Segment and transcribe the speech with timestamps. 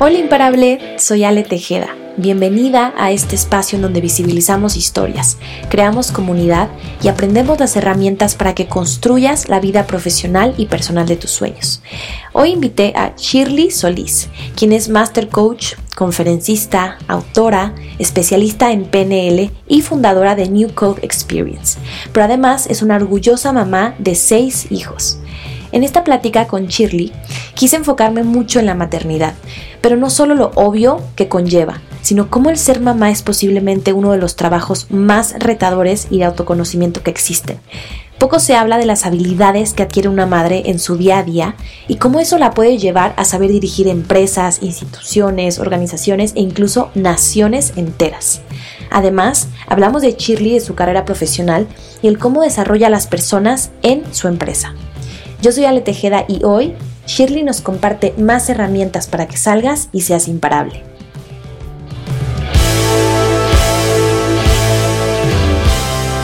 [0.00, 1.88] Hola imparable, soy Ale Tejeda.
[2.16, 5.38] Bienvenida a este espacio en donde visibilizamos historias,
[5.70, 6.68] creamos comunidad
[7.02, 11.82] y aprendemos las herramientas para que construyas la vida profesional y personal de tus sueños.
[12.32, 19.82] Hoy invité a Shirley Solís, quien es Master Coach, conferencista, autora, especialista en PNL y
[19.82, 21.76] fundadora de New Code Experience,
[22.12, 25.18] pero además es una orgullosa mamá de seis hijos.
[25.72, 27.12] En esta plática con Shirley
[27.54, 29.34] quise enfocarme mucho en la maternidad,
[29.80, 34.12] pero no solo lo obvio que conlleva, sino cómo el ser mamá es posiblemente uno
[34.12, 37.58] de los trabajos más retadores y de autoconocimiento que existen.
[38.18, 41.54] Poco se habla de las habilidades que adquiere una madre en su día a día
[41.86, 47.74] y cómo eso la puede llevar a saber dirigir empresas, instituciones, organizaciones e incluso naciones
[47.76, 48.40] enteras.
[48.90, 51.68] Además, hablamos de Shirley, de su carrera profesional
[52.02, 54.74] y el cómo desarrolla a las personas en su empresa.
[55.40, 56.74] Yo soy Ale Tejeda y hoy
[57.06, 60.82] Shirley nos comparte más herramientas para que salgas y seas imparable.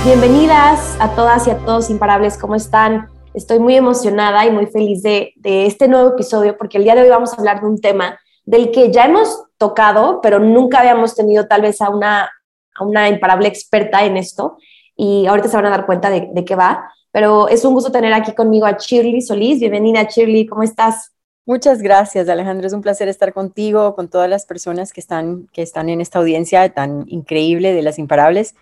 [0.04, 3.06] Bienvenidas a todas y a todos imparables, ¿cómo están?
[3.34, 7.08] Estoy muy emocionada y muy feliz de, este nuevo episodio porque el día de hoy
[7.08, 11.46] vamos a hablar de un tema del que ya hemos tocado, pero nunca habíamos tenido
[11.46, 12.32] tal vez a una,
[12.74, 14.56] a una imparable experta en esto
[14.96, 16.90] y ahorita se van a dar cuenta de, de qué va.
[17.14, 19.60] Pero es un gusto tener aquí conmigo a Shirley Solís.
[19.60, 21.12] Bienvenida, Shirley, ¿cómo estás?
[21.46, 22.66] Muchas gracias, Alejandro.
[22.66, 26.18] Es un placer estar contigo, con todas las personas que están, que están en esta
[26.18, 28.56] audiencia tan increíble de las imparables.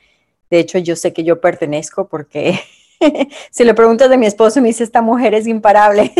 [0.50, 2.60] De hecho, yo sé que yo pertenezco porque
[3.50, 6.12] si le preguntas de mi esposo, me dice, esta mujer es imparable.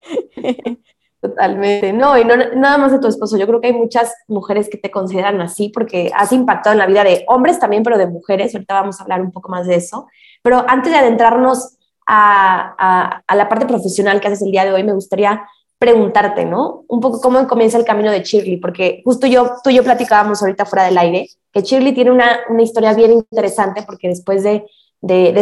[1.20, 1.92] Totalmente.
[1.92, 3.36] No, y no, nada más de tu esposo.
[3.36, 6.86] Yo creo que hay muchas mujeres que te consideran así porque has impactado en la
[6.86, 8.54] vida de hombres también, pero de mujeres.
[8.54, 10.06] Ahorita vamos a hablar un poco más de eso.
[10.42, 14.92] Pero antes de adentrarnos a, la parte profesional que haces el día de hoy, me
[14.92, 15.46] gustaría
[15.78, 16.84] preguntarte, ¿no?
[16.88, 20.40] Un poco cómo comienza el camino de Shirley, porque justo yo, tú y yo platicábamos
[20.40, 24.64] ahorita fuera del aire, que Shirley tiene una, historia bien interesante porque después de,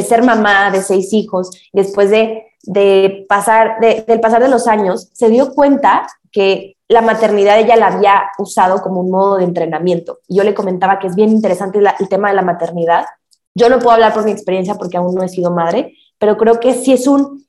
[0.02, 2.44] ser mamá de seis hijos, después de,
[3.28, 8.22] pasar, del pasar de los años, se dio cuenta que la maternidad ella la había
[8.38, 10.18] usado como un modo de entrenamiento.
[10.28, 13.06] Y yo le comentaba que es bien interesante el tema de la maternidad,
[13.54, 16.58] yo no puedo hablar por mi experiencia porque aún no he sido madre, pero creo
[16.58, 17.44] que sí es un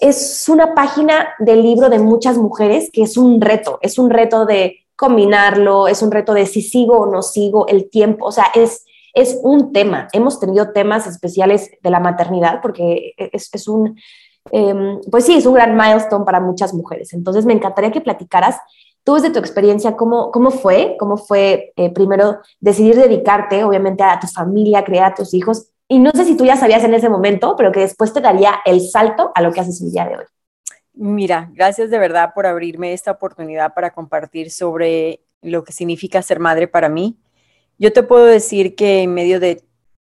[0.00, 4.44] es una página del libro de muchas mujeres que es un reto, es un reto
[4.44, 8.46] de combinarlo, es un reto de si sigo o no sigo el tiempo, o sea,
[8.54, 10.08] es, es un tema.
[10.12, 13.96] Hemos tenido temas especiales de la maternidad porque es, es un,
[14.52, 17.12] em, pues sí, es un gran milestone para muchas mujeres.
[17.12, 18.58] Entonces, me encantaría que platicaras
[19.04, 20.96] Tú desde tu experiencia, ¿cómo, cómo fue?
[20.98, 25.68] ¿Cómo fue eh, primero decidir dedicarte, obviamente, a tu familia, crear a tus hijos?
[25.86, 28.60] Y no sé si tú ya sabías en ese momento, pero que después te daría
[28.64, 30.24] el salto a lo que haces el día de hoy.
[30.94, 36.40] Mira, gracias de verdad por abrirme esta oportunidad para compartir sobre lo que significa ser
[36.40, 37.18] madre para mí.
[37.78, 39.62] Yo te puedo decir que en medio de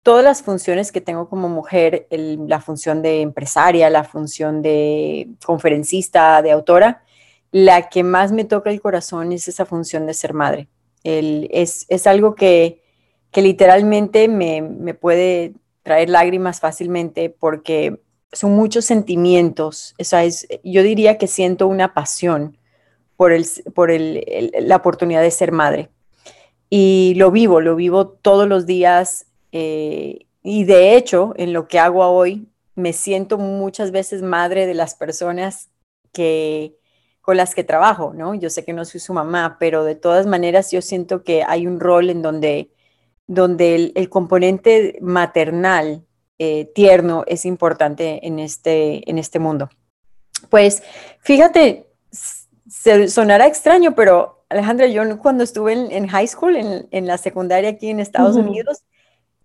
[0.07, 6.41] todas las funciones que tengo como mujer, la función de empresaria, la función de conferencista,
[6.41, 7.03] de autora,
[7.51, 10.69] la que más me toca el corazón es esa función de ser madre.
[11.03, 12.81] es, algo que,
[13.35, 18.00] literalmente me, puede traer lágrimas fácilmente porque
[18.31, 19.94] son muchos sentimientos.
[19.97, 22.57] es, yo diría que siento una pasión
[23.17, 25.90] por, el, por la oportunidad de ser madre.
[26.69, 29.25] Y lo vivo, lo vivo todos los días.
[29.59, 34.75] Eh, y de hecho, en lo que hago hoy, me siento muchas veces madre de
[34.75, 35.72] las personas
[36.13, 36.78] que,
[37.22, 38.35] con las que trabajo, ¿no?
[38.35, 41.66] Yo sé que no soy su mamá, pero de todas maneras yo siento que hay
[41.66, 42.69] un rol en donde,
[43.25, 46.06] donde el, componente maternal
[46.38, 49.69] eh, tierno es importante en este, en este mundo.
[50.51, 50.84] Pues
[51.22, 57.72] fíjate, se, sonará extraño, pero Alejandra, yo cuando estuve en, high school, en, la secundaria
[57.72, 58.84] aquí en Estados Unidos,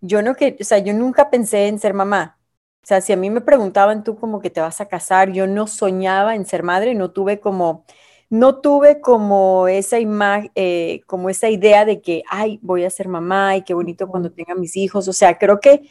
[0.02, 2.38] yo no que, o sea, yo nunca pensé en ser mamá.
[2.82, 5.46] O sea, si a mí me preguntaban tú como que te vas a casar, yo
[5.46, 7.84] no soñaba en ser madre, no tuve como,
[8.28, 13.08] no tuve como esa imagen, eh, como esa idea de que, ay, voy a ser
[13.08, 15.06] mamá y qué bonito cuando tenga mis hijos.
[15.08, 15.82] O sea, creo que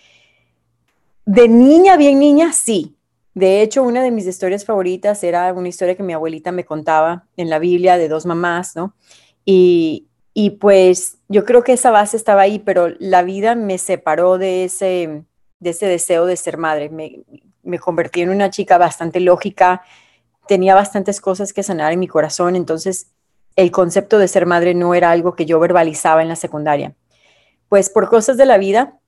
[1.25, 2.97] de niña, bien niña, sí.
[3.33, 7.27] De hecho, una de mis historias favoritas era una historia que mi abuelita me contaba
[7.37, 8.95] en la Biblia de dos mamás, ¿no?
[9.45, 14.37] Y, y pues yo creo que esa base estaba ahí, pero la vida me separó
[14.37, 15.23] de ese
[15.59, 16.89] de ese deseo de ser madre.
[16.89, 17.19] Me,
[17.63, 19.83] me convertí en una chica bastante lógica,
[20.47, 23.11] tenía bastantes cosas que sanar en mi corazón, entonces
[23.55, 26.95] el concepto de ser madre no era algo que yo verbalizaba en la secundaria.
[27.69, 28.99] Pues por cosas de la vida,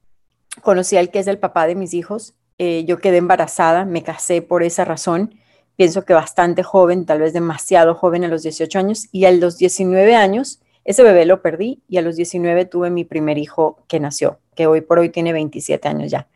[0.61, 4.41] conocí al que es el papá de mis hijos, eh, yo quedé embarazada, me casé
[4.41, 5.35] por esa razón,
[5.75, 9.57] pienso que bastante joven, tal vez demasiado joven a los 18 años, y a los
[9.57, 13.99] 19 años, ese bebé lo perdí y a los 19 tuve mi primer hijo que
[13.99, 16.27] nació, que hoy por hoy tiene 27 años ya.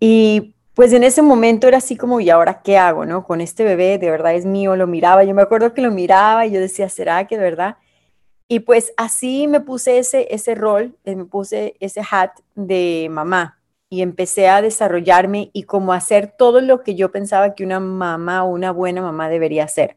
[0.00, 3.24] Y pues en ese momento era así como, ¿y ahora qué hago, no?
[3.24, 6.46] Con este bebé, de verdad es mío, lo miraba, yo me acuerdo que lo miraba
[6.46, 7.76] y yo decía, ¿será que de verdad?
[8.48, 13.60] Y pues así me puse ese, ese rol, eh, me puse ese hat de mamá
[13.88, 18.44] y empecé a desarrollarme y como hacer todo lo que yo pensaba que una mamá
[18.44, 19.96] una buena mamá debería hacer.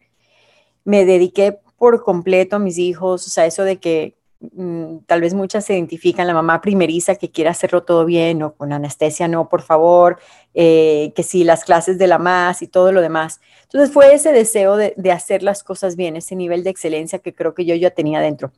[0.86, 5.34] Me dediqué por completo a mis hijos, o sea, eso de que mm, tal vez
[5.34, 9.50] muchas se identifican, la mamá primeriza que quiere hacerlo todo bien o con anestesia, no,
[9.50, 10.20] por favor,
[10.54, 13.40] eh, que sí, las clases de la más y todo lo demás.
[13.64, 17.34] Entonces fue ese deseo de, de, hacer las cosas bien, ese nivel de excelencia que
[17.34, 18.52] creo que yo ya tenía dentro.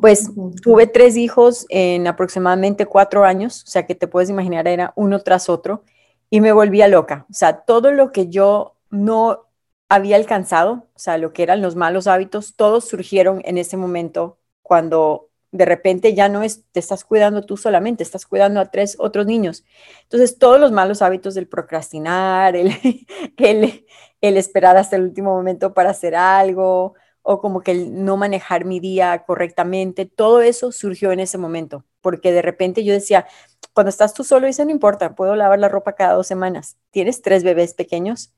[0.00, 0.30] Pues
[0.62, 5.20] tuve tres hijos en aproximadamente cuatro años, o sea que te puedes imaginar, era uno
[5.20, 5.84] tras otro,
[6.30, 7.26] y me volvía loca.
[7.30, 9.48] O sea, todo lo que yo no
[9.92, 14.38] había alcanzado, o sea, lo que eran los malos hábitos, todos surgieron en ese momento
[14.62, 18.96] cuando de repente ya no es, te estás cuidando tú solamente, estás cuidando a tres
[18.98, 19.64] otros niños.
[20.04, 22.72] Entonces, todos los malos hábitos del procrastinar, el,
[23.36, 28.64] el, esperar hasta el último momento para hacer algo, o como que el no manejar
[28.64, 33.26] mi día correctamente, todo eso surgió en ese momento, porque de repente yo decía,
[33.74, 36.78] cuando estás tú solo, dice, no importa, puedo lavar la ropa cada dos semanas.
[36.90, 38.32] Tienes tres bebés pequeños,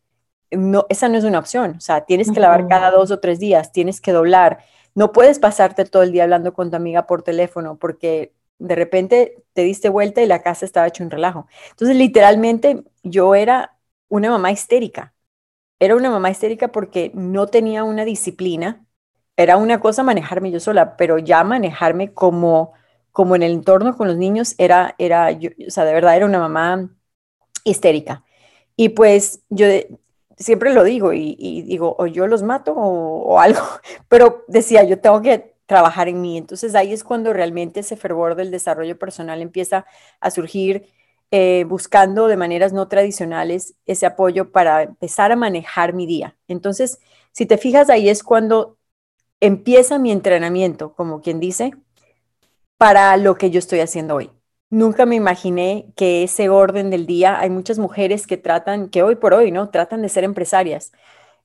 [0.50, 3.38] no, esa no es una opción, o sea, tienes que lavar cada dos o tres
[3.40, 4.58] días, tienes que doblar,
[4.94, 9.44] no puedes pasarte todo el día hablando con tu amiga por teléfono porque de repente
[9.52, 11.46] te diste vuelta y la casa estaba hecho un relajo.
[11.70, 13.76] Entonces, literalmente, yo era
[14.08, 15.14] una mamá histérica.
[15.80, 18.86] Era una mamá histérica porque no tenía una disciplina.
[19.36, 22.72] Era una cosa manejarme yo sola, pero ya manejarme como,
[23.12, 26.26] como en el entorno con los niños era, era yo, o sea, de verdad era
[26.26, 26.90] una mamá
[27.64, 28.24] histérica.
[28.76, 29.66] Y pues yo
[30.36, 33.60] siempre lo digo y, digo, o yo los mato o, algo,
[34.08, 36.36] pero decía, yo tengo que trabajar en mí.
[36.38, 39.86] Entonces ahí es cuando realmente ese fervor del desarrollo personal empieza
[40.20, 40.86] a surgir,
[41.30, 46.36] eh, buscando de maneras no tradicionales ese apoyo para empezar a manejar mi día.
[46.48, 47.00] Entonces,
[47.32, 48.78] si te fijas, ahí es cuando
[49.40, 51.72] empieza mi entrenamiento, como quien dice,
[52.78, 54.30] para lo que yo estoy haciendo hoy.
[54.74, 59.14] Nunca me imaginé que ese orden del día, hay muchas mujeres que tratan, que hoy
[59.14, 59.70] por hoy, ¿no?
[59.70, 60.90] Tratan de ser empresarias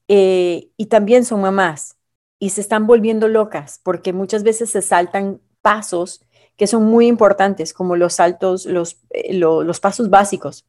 [0.08, 1.98] eh, y también son mamás
[2.40, 6.26] y se están volviendo locas porque muchas veces se saltan pasos
[6.58, 10.66] que son muy importantes, como los saltos, los, eh, los pasos básicos.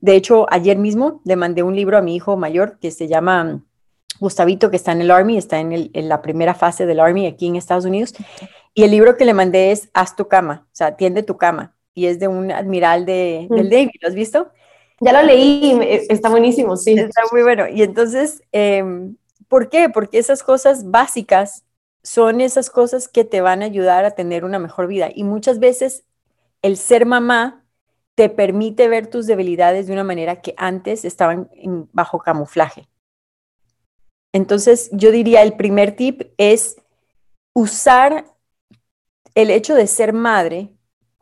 [0.00, 3.64] De hecho, ayer mismo le mandé un libro a mi hijo mayor que se llama
[4.20, 7.26] Gustavito, que está en el Army, está en, el, en la primera fase del Army
[7.26, 8.14] aquí en Estados Unidos.
[8.74, 11.75] Y el libro que le mandé es Haz tu cama, o sea, tiende tu cama
[11.96, 14.52] y es de un admiral de, del Navy, ¿lo has visto?
[15.00, 15.78] Ya lo leí,
[16.10, 16.92] está buenísimo, sí.
[16.92, 17.66] Está muy bueno.
[17.68, 19.16] Y entonces, em,
[19.48, 19.88] ¿por qué?
[19.88, 21.64] Porque esas cosas básicas
[22.02, 25.08] son esas cosas que te van a ayudar a tener una mejor vida.
[25.12, 26.04] Y muchas veces
[26.60, 27.64] el ser mamá
[28.14, 31.48] te permite ver tus debilidades de una manera que antes estaban
[31.92, 32.88] bajo camuflaje.
[34.34, 36.76] Entonces, yo diría, el primer tip es
[37.54, 38.26] usar
[39.34, 40.75] el hecho de ser madre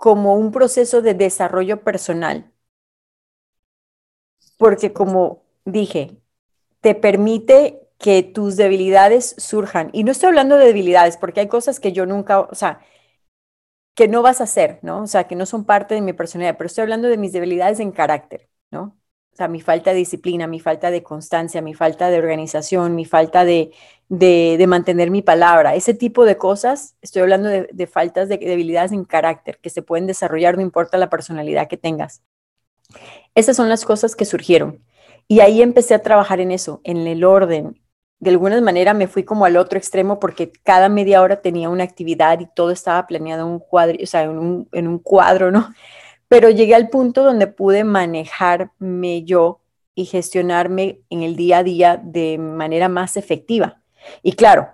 [0.05, 2.53] como un proceso de desarrollo personal.
[4.59, 6.17] Porque como dije,
[6.83, 9.91] te permite que tus debilidades surjan.
[9.95, 12.81] Y no estoy hablando de debilidades, porque hay cosas que yo nunca, o sea,
[13.95, 15.03] que no vas a hacer, ¿no?
[15.03, 17.81] O sea, que no son parte de mi personalidad, pero estoy hablando de mis debilidades
[17.81, 18.99] en carácter, ¿no?
[19.35, 23.05] O sea, mi falta de disciplina, mi falta de constancia, mi falta de organización, mi
[23.05, 23.73] falta de,
[24.09, 29.05] de, mantener mi palabra, ese tipo de cosas, estoy hablando de, faltas de debilidades en
[29.05, 32.23] carácter que se pueden desarrollar, no importa la personalidad que tengas.
[33.35, 34.85] Esas son las cosas que surgieron.
[35.27, 37.83] Y ahí empecé a trabajar en eso, en el orden.
[38.21, 41.83] De alguna manera me fui como al otro extremo porque cada media hora tenía una
[41.83, 45.51] actividad y todo estaba planeado en un cuadro, o sea, en un, en un cuadro,
[45.51, 45.75] ¿no?
[46.35, 49.61] Pero llegué al punto donde pude manejarme yo
[49.95, 53.85] y gestionarme en el día a día de manera más efectiva.
[54.25, 54.67] Y claro,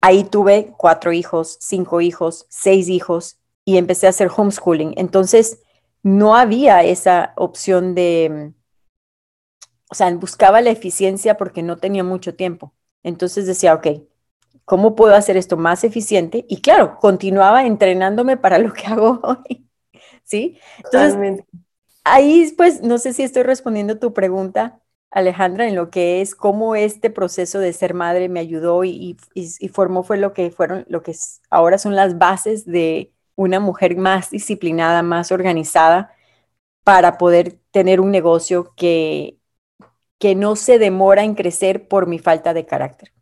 [0.00, 4.94] ahí tuve cuatro hijos, cinco hijos, seis hijos y empecé a hacer homeschooling.
[4.96, 5.58] Entonces,
[6.04, 8.52] no había esa opción de,
[9.90, 12.74] o sea, buscaba la eficiencia porque no tenía mucho tiempo.
[13.02, 13.88] Entonces decía, ok,
[14.64, 16.46] ¿cómo puedo hacer esto más eficiente?
[16.48, 19.66] Y claro, continuaba entrenándome para lo que hago hoy.
[20.32, 20.58] ¿Sí?
[20.78, 21.44] Entonces,
[22.04, 26.74] ahí pues, no sé si estoy respondiendo tu pregunta, Alejandra, en lo que es cómo
[26.74, 29.18] este proceso de ser madre me ayudó y,
[29.74, 31.14] formó fue lo que fueron, lo que
[31.50, 36.14] ahora son las bases de una mujer más disciplinada, más organizada,
[36.82, 39.36] para poder tener un negocio que,
[40.18, 43.12] que no se demora en crecer por mi falta de carácter,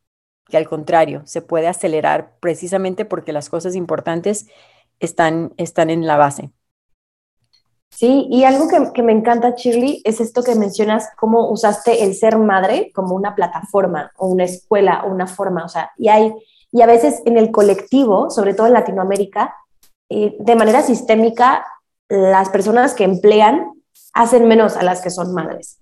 [0.48, 4.46] que al contrario, se puede acelerar precisamente porque las cosas importantes
[5.00, 6.52] están, están en la base.
[7.90, 12.38] Sí, y algo que, me encanta, Shirley, es esto que mencionas, cómo usaste el ser
[12.38, 16.32] madre como una plataforma o una escuela o una forma, o sea, y hay,
[16.72, 19.54] y a veces en el colectivo, sobre todo en Latinoamérica,
[20.08, 21.66] eh, de manera sistémica,
[22.08, 23.72] las personas que emplean
[24.12, 25.78] hacen menos a las que son madres.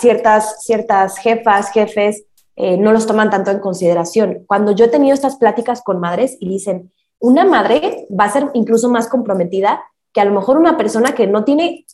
[0.00, 2.24] ciertas, ciertas jefas, jefes,
[2.56, 4.44] eh, no los toman tanto en consideración.
[4.46, 8.50] Cuando yo he tenido estas pláticas con madres y dicen, una madre va a ser
[8.54, 9.80] incluso más comprometida
[10.18, 11.86] que a lo mejor una persona que no tiene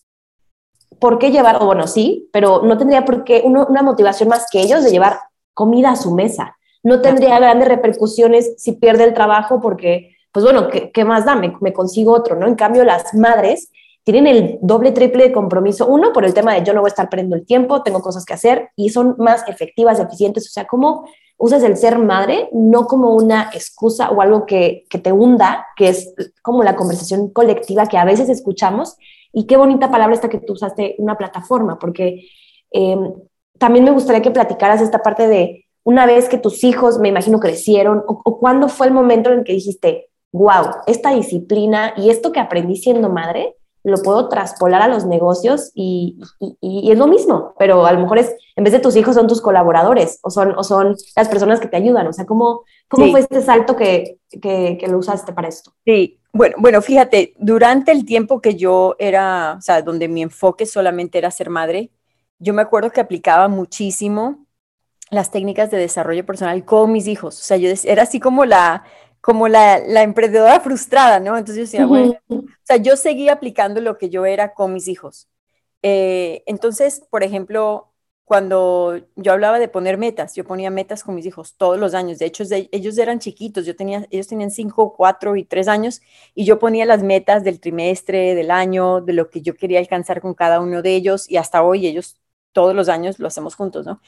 [0.98, 4.62] por qué llevar, o bueno, sí, pero no tendría por qué una motivación más que
[4.62, 5.18] ellos de llevar
[5.52, 6.56] comida a su mesa.
[6.82, 11.34] No tendría grandes repercusiones si pierde el trabajo porque, pues bueno, ¿qué, más da?
[11.34, 12.46] Me, me, consigo otro, ¿no?
[12.46, 13.70] En cambio, las madres
[14.04, 15.86] tienen el doble, triple de compromiso.
[15.86, 18.24] Uno, por el tema de yo no voy a estar perdiendo el tiempo, tengo cosas
[18.24, 20.46] que hacer y son más efectivas, eficientes.
[20.46, 21.04] O sea, ¿cómo
[21.36, 26.14] usas el ser madre no como una excusa o algo que, te hunda, que es
[26.42, 28.96] como la conversación colectiva que a veces escuchamos.
[29.32, 32.28] Y qué bonita palabra esta que tú usaste, una plataforma, porque
[32.70, 33.12] em,
[33.58, 37.40] también me gustaría que platicaras esta parte de una vez que tus hijos, me imagino,
[37.40, 42.10] crecieron, o, o cuándo fue el momento en el que dijiste, wow, esta disciplina y
[42.10, 46.18] esto que aprendí siendo madre, lo puedo traspolar a los negocios y,
[46.62, 49.42] es lo mismo, pero a lo mejor es, en vez de tus hijos son tus
[49.42, 52.06] colaboradores o son, o son las personas que te ayudan.
[52.06, 55.72] O sea, ¿cómo, cómo fue este salto que, que, lo usaste para esto?
[55.84, 60.64] Sí, bueno, bueno, fíjate, durante el tiempo que yo era, o sea, donde mi enfoque
[60.64, 61.90] solamente era ser madre,
[62.38, 64.46] yo me acuerdo que aplicaba muchísimo
[65.10, 67.38] las técnicas de desarrollo personal con mis hijos.
[67.38, 68.84] O sea, yo era así como la,
[69.24, 71.38] como la, la, emprendedora frustrada, ¿no?
[71.38, 74.86] Entonces yo decía, bueno, o sea, yo seguía aplicando lo que yo era con mis
[74.86, 75.30] hijos.
[75.80, 77.90] Eh, entonces, por ejemplo,
[78.26, 82.18] cuando yo hablaba de poner metas, yo ponía metas con mis hijos todos los años.
[82.18, 86.02] De hecho, ellos eran chiquitos, yo tenía, ellos tenían cinco, cuatro y tres años,
[86.34, 90.20] y yo ponía las metas del trimestre, del año, de lo que yo quería alcanzar
[90.20, 92.20] con cada uno de ellos, y hasta hoy ellos
[92.52, 94.02] todos los años lo hacemos juntos, ¿no?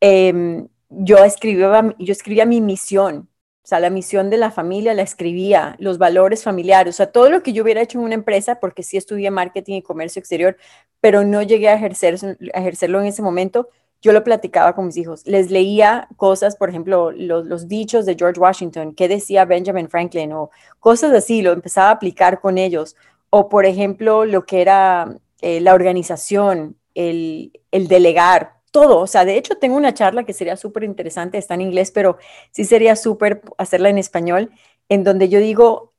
[0.00, 3.28] Em, yo, escribía, yo escribía mi misión,
[3.66, 7.30] o sea, la misión de la familia la escribía, los valores familiares, o sea, todo
[7.30, 10.56] lo que yo hubiera hecho en una empresa, porque sí estudié marketing y comercio exterior,
[11.00, 12.16] pero no llegué a, ejercer,
[12.54, 13.68] ejercerlo en ese momento,
[14.00, 15.26] yo lo platicaba con mis hijos.
[15.26, 20.50] Les leía cosas, por ejemplo, los, dichos de George Washington, qué decía Benjamin Franklin, o
[20.78, 22.94] cosas así, lo empezaba a aplicar con ellos.
[23.30, 28.98] O, por ejemplo, lo que era eh, la organización, el, el delegar, todo.
[28.98, 32.18] O sea, de hecho tengo una charla que sería súper interesante, está en inglés, pero
[32.50, 34.50] sí sería súper hacerla en español,
[34.90, 35.94] en donde yo digo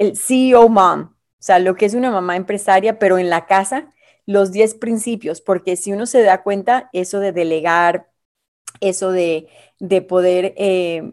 [0.00, 3.92] el CEO mom, o sea, lo que es una mamá empresaria, pero en la casa,
[4.26, 8.08] los 10 principios, porque si uno se da cuenta, eso de delegar,
[8.80, 9.46] eso de,
[9.78, 11.12] de poder eh,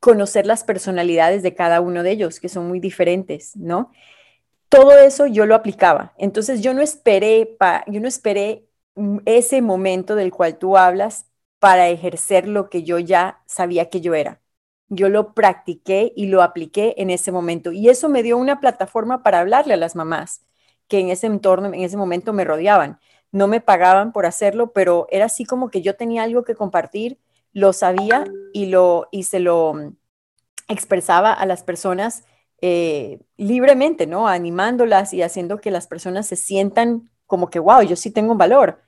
[0.00, 3.92] conocer las personalidades de cada uno de ellos, que son muy diferentes, ¿no?
[4.70, 6.14] Todo eso yo lo aplicaba.
[6.16, 8.64] Entonces yo no esperé, pa, yo no esperé
[9.24, 11.26] ese momento del cual tú hablas
[11.58, 14.40] para ejercer lo que yo ya sabía que yo era.
[14.88, 17.72] Yo lo practiqué y lo apliqué en ese momento.
[17.72, 20.42] Y eso me dio una plataforma para hablarle a las mamás
[20.88, 22.98] que en ese entorno, en ese momento me rodeaban.
[23.32, 27.18] No me pagaban por hacerlo, pero era así como que yo tenía algo que compartir,
[27.52, 29.96] lo sabía y, lo, y se lo mm,
[30.68, 32.24] expresaba a las personas
[32.60, 34.28] eh, libremente, ¿no?
[34.28, 38.38] Animándolas y haciendo que las personas se sientan como que, wow, yo sí tengo un
[38.38, 38.80] valor.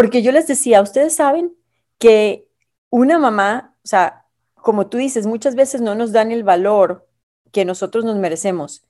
[0.00, 1.54] Porque yo les decía, ustedes saben
[1.98, 2.48] que
[2.88, 7.06] una mamá, o sea, como tú dices, muchas veces no nos dan el valor
[7.52, 8.82] que nosotros nos merecemos,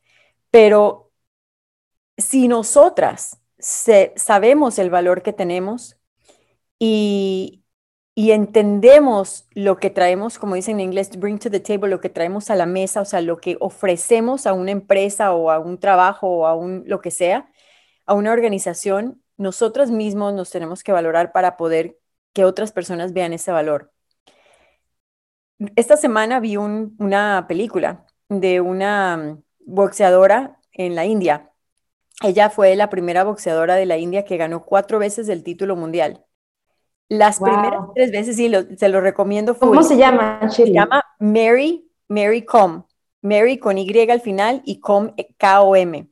[0.52, 1.10] pero
[2.16, 5.96] si nosotras sabemos el valor que tenemos
[6.78, 7.64] y,
[8.14, 12.10] y entendemos lo que traemos, como dicen en inglés, bring to the table, lo que
[12.10, 15.80] traemos a la mesa, o sea, lo que ofrecemos a una empresa o a un
[15.80, 17.50] trabajo o a un lo que sea,
[18.06, 21.96] a una organización, nosotros mismos nos tenemos que valorar para poder
[22.34, 23.90] que otras personas vean ese valor.
[25.76, 31.50] Esta semana vi una película de una boxeadora en la India.
[32.22, 36.22] Ella fue la primera boxeadora de la India que ganó cuatro veces el título mundial.
[37.08, 39.56] Las primeras tres veces, sí, se lo recomiendo.
[39.56, 40.50] ¿Cómo se llama?
[40.50, 42.84] Se llama Mary, Mary Com.
[43.22, 46.10] Mary con Y al final y Com, K-O-M.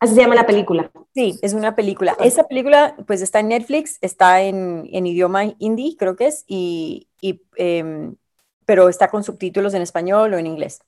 [0.00, 0.90] Así se llama la película.
[1.14, 2.16] Sí, es una película.
[2.20, 7.08] Esa película pues está en Netflix, está en, idioma hindi, creo que es, y,
[7.56, 8.16] em,
[8.64, 10.80] pero está con subtítulos en español o en inglés.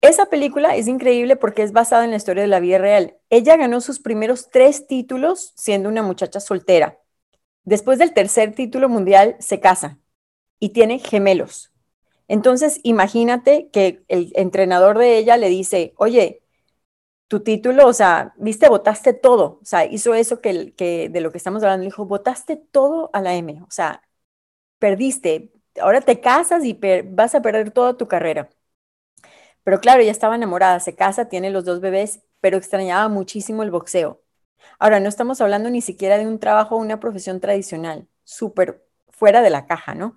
[0.00, 3.16] Esa película es increíble porque es basada en la historia de la vida real.
[3.28, 7.00] Ella ganó sus primeros tres títulos siendo una muchacha soltera.
[7.64, 9.98] después del tercer título mundial se casa
[10.60, 11.72] y tiene gemelos.
[12.28, 16.42] Entonces, imagínate que el entrenador de ella le dice, oye,
[17.28, 21.30] tu título, o sea, viste, votaste todo, o sea, hizo eso que, que de lo
[21.32, 24.02] que estamos hablando, dijo, votaste todo a la M, o sea,
[24.78, 28.50] perdiste, ahora te casas y vas a perder toda tu carrera.
[29.64, 33.70] Pero claro, ella estaba enamorada, se casa, tiene los dos bebés, pero extrañaba muchísimo el
[33.70, 34.22] boxeo.
[34.78, 39.42] Ahora, no estamos hablando ni siquiera de un trabajo o una profesión tradicional, súper fuera
[39.42, 40.16] de la caja, ¿no?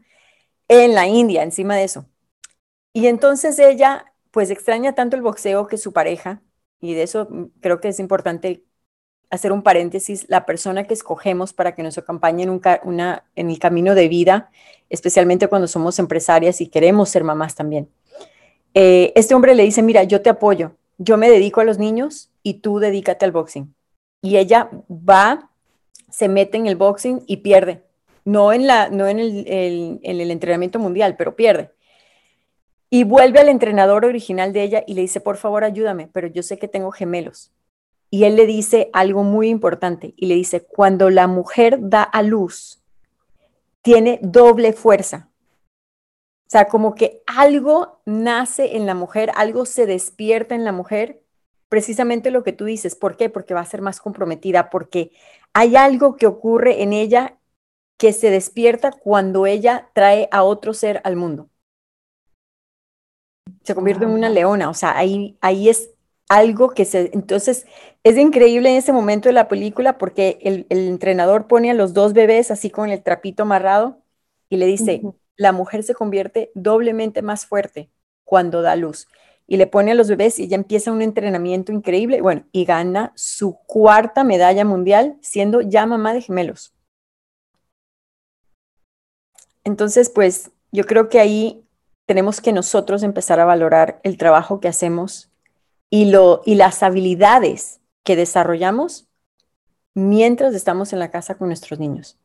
[0.69, 2.07] En la India, encima de eso.
[2.93, 6.41] Y entonces ella, pues extraña tanto el boxeo que su pareja,
[6.81, 7.27] y de eso
[7.61, 8.63] creo que es importante
[9.29, 13.59] hacer un paréntesis, la persona que escogemos para que nos acompañe en, una, en el
[13.59, 14.51] camino de vida,
[14.89, 17.87] especialmente cuando somos empresarias y queremos ser mamás también.
[18.73, 22.29] Eh, este hombre le dice, mira, yo te apoyo, yo me dedico a los niños
[22.43, 23.73] y tú dedícate al boxing.
[24.21, 25.49] Y ella va,
[26.09, 27.83] se mete en el boxing y pierde.
[28.25, 31.71] No en, la, no en el entrenamiento mundial, pero pierde.
[32.93, 36.43] Y vuelve al entrenador original de ella y le dice, por favor, ayúdame, pero yo
[36.43, 37.53] sé que tengo gemelos.
[38.09, 42.21] Y él le dice algo muy importante y le dice, cuando la mujer da a
[42.21, 42.81] luz,
[43.81, 45.29] tiene doble fuerza.
[46.47, 51.23] O sea, como que algo nace en la mujer, algo se despierta en la mujer,
[51.69, 52.97] precisamente lo que tú dices.
[52.97, 53.29] ¿Por qué?
[53.29, 55.11] Porque va a ser más comprometida, porque
[55.53, 57.37] hay algo que ocurre en ella
[57.97, 61.50] que se despierta cuando ella trae a otro ser al mundo
[63.63, 65.89] se convierte en una leona, o sea, ahí, ahí es
[66.29, 67.65] algo que se, entonces
[68.03, 72.13] es increíble en ese momento de la película porque el, entrenador pone a los dos
[72.13, 74.01] bebés así con el trapito amarrado
[74.49, 75.01] y le dice,
[75.35, 77.89] la mujer se convierte doblemente más fuerte
[78.23, 79.07] cuando da luz.
[79.47, 83.11] Y le pone a los bebés y ya empieza un entrenamiento increíble, bueno, y gana
[83.15, 86.73] su cuarta medalla mundial siendo ya mamá de gemelos.
[89.65, 91.65] Entonces, pues yo creo que ahí
[92.05, 95.31] tenemos que nosotros empezar a valorar el trabajo que hacemos
[95.89, 99.07] y, lo, y las habilidades que desarrollamos
[99.93, 102.17] mientras estamos en la casa con nuestros niños.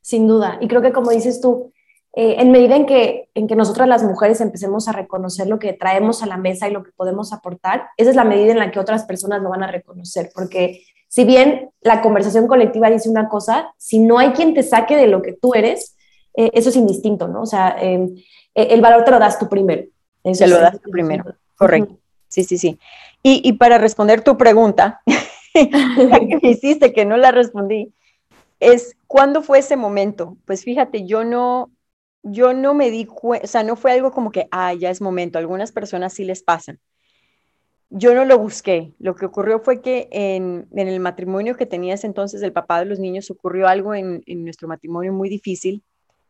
[0.00, 0.58] Sin duda.
[0.60, 1.72] Y creo que como dices tú,
[2.14, 5.74] eh, en medida en que, en que nosotras las mujeres empecemos a reconocer lo que
[5.74, 8.70] traemos a la mesa y lo que podemos aportar, esa es la medida en la
[8.70, 10.30] que otras personas lo van a reconocer.
[10.34, 14.96] Porque si bien la conversación colectiva dice una cosa, si no hay quien te saque
[14.96, 15.95] de lo que tú eres,
[16.36, 17.42] eh, eso es indistinto, ¿no?
[17.42, 18.14] O sea, em,
[18.54, 19.84] e, el valor te lo das tú primero.
[20.22, 21.24] Eso lo das tú primero,
[21.56, 21.98] correcto.
[22.28, 22.78] Sí, sí, sí.
[23.22, 25.00] Y, y para responder tu pregunta,
[25.54, 27.94] que me hiciste que no la respondí,
[28.60, 30.36] es ¿cuándo fue ese momento?
[30.44, 31.70] Pues fíjate, yo no,
[32.22, 35.00] yo no me di cuenta, o sea, no fue algo como que, ah, ya es
[35.00, 36.80] momento, algunas personas sí les pasan.
[37.88, 38.94] Yo no lo busqué.
[38.98, 42.86] Lo que ocurrió fue que en, en el matrimonio que tenías entonces, el papá de
[42.86, 45.84] los niños, ocurrió algo en, en nuestro matrimonio muy difícil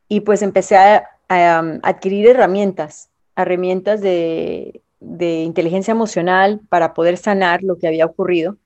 [0.09, 7.79] y pues empecé a, um, adquirir herramientas, herramientas de, inteligencia emocional para poder sanar lo
[7.79, 8.57] que había ocurrido.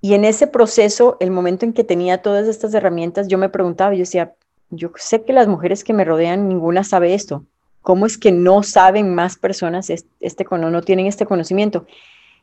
[0.00, 3.94] Y en ese proceso, el momento en que tenía todas estas herramientas, yo me preguntaba,
[3.94, 4.34] yo decía,
[4.70, 7.44] yo sé que las mujeres que me rodean, ninguna sabe esto.
[7.80, 11.86] ¿Cómo es que no saben más personas este, no tienen este conocimiento?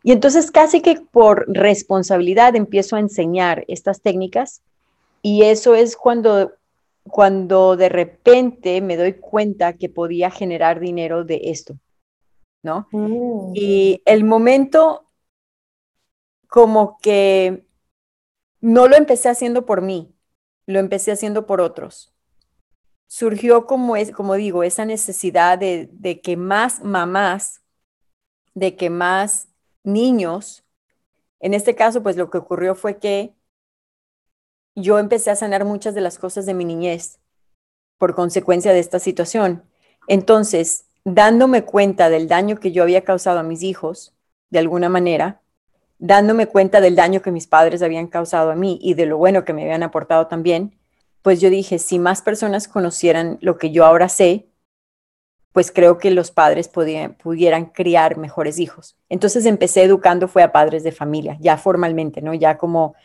[0.03, 4.61] Y entonces casi que por responsabilidad empiezo a enseñar estas técnicas
[5.21, 6.53] y eso es cuando
[7.03, 11.77] cuando de repente me doy cuenta que podía generar dinero de esto,
[12.63, 12.87] ¿no?
[12.91, 13.51] Mm.
[13.55, 15.07] Y el momento
[16.47, 17.65] como que
[18.59, 20.13] no lo empecé haciendo por mí,
[20.67, 22.13] lo empecé haciendo por otros.
[23.07, 27.61] Surgió como es, como digo, esa necesidad de, de que más mamás,
[28.53, 29.49] de que más
[29.83, 30.63] niños,
[31.39, 33.33] en este caso, pues lo que ocurrió fue que
[34.75, 37.19] yo empecé a sanar muchas de las cosas de mi niñez
[37.97, 39.63] por consecuencia de esta situación.
[40.07, 44.13] Entonces, dándome cuenta del daño que yo había causado a mis hijos,
[44.49, 45.41] de alguna manera,
[45.99, 49.45] dándome cuenta del daño que mis padres habían causado a mí y de lo bueno
[49.45, 50.75] que me habían aportado también,
[51.21, 54.47] pues yo dije, si más personas conocieran lo que yo ahora sé,
[55.51, 58.95] pues creo que los padres pudieran criar mejores hijos.
[59.09, 62.33] Entonces empecé educando, fue a padres de familia, ya formalmente, ¿no?
[62.33, 62.95] Ya como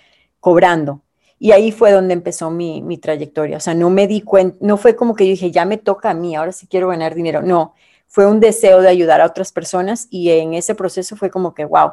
[0.41, 1.03] cobrando.
[1.39, 3.59] Y ahí fue donde empezó mi, mi, trayectoria.
[3.59, 6.11] O sea, no me di cuenta, no fue como que yo dije, ya me toca
[6.11, 7.43] a mí, ahora sí quiero ganar dinero.
[7.43, 7.75] No,
[8.07, 11.65] fue un deseo de ayudar a otras personas y en ese proceso fue como que,
[11.65, 11.93] wow.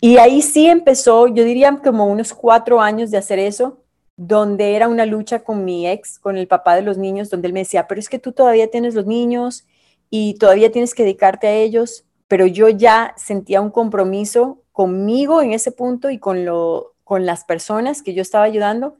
[0.00, 3.78] Y ahí sí empezó, yo diría como unos cuatro años de hacer eso,
[4.16, 7.54] donde era una lucha con mi ex, con el papá de los niños, donde él
[7.54, 9.64] me decía, pero es que tú todavía tienes los niños
[10.10, 15.52] y todavía tienes que dedicarte a ellos, pero yo ya sentía un compromiso conmigo en
[15.52, 18.98] ese punto y con lo con las personas que yo estaba ayudando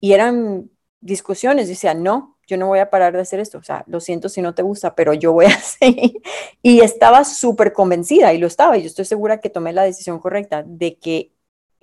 [0.00, 3.84] y eran discusiones, decía, no, yo no voy a parar de hacer esto, o sea,
[3.86, 6.22] lo siento si no te gusta, pero yo voy a seguir.
[6.62, 10.18] Y estaba súper convencida, y lo estaba, y yo estoy segura que tomé la decisión
[10.18, 11.32] correcta de que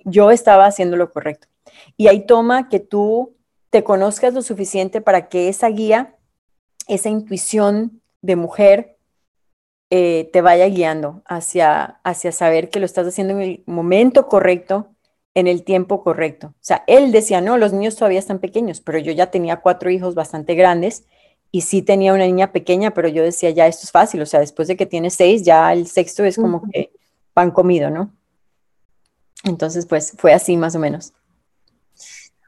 [0.04, 1.48] yo estaba haciendo lo correcto.
[1.96, 3.36] Y ahí toma que tú
[3.70, 6.16] te conozcas lo suficiente para que esa guía,
[6.88, 8.96] esa intuición de mujer,
[9.90, 14.89] eh, te vaya guiando hacia, hacia saber que lo estás haciendo en el momento correcto,
[15.34, 16.48] en el tiempo correcto.
[16.48, 19.90] O sea, él decía, no, los niños todavía están pequeños, pero yo ya tenía cuatro
[19.90, 21.04] hijos bastante grandes
[21.52, 24.40] y sí tenía una niña pequeña, pero yo decía, ya esto es fácil, o sea,
[24.40, 26.92] después de que tienes seis, ya el sexto es como que
[27.32, 28.12] pan comido, ¿no?
[29.44, 31.12] Entonces, pues fue así más o menos.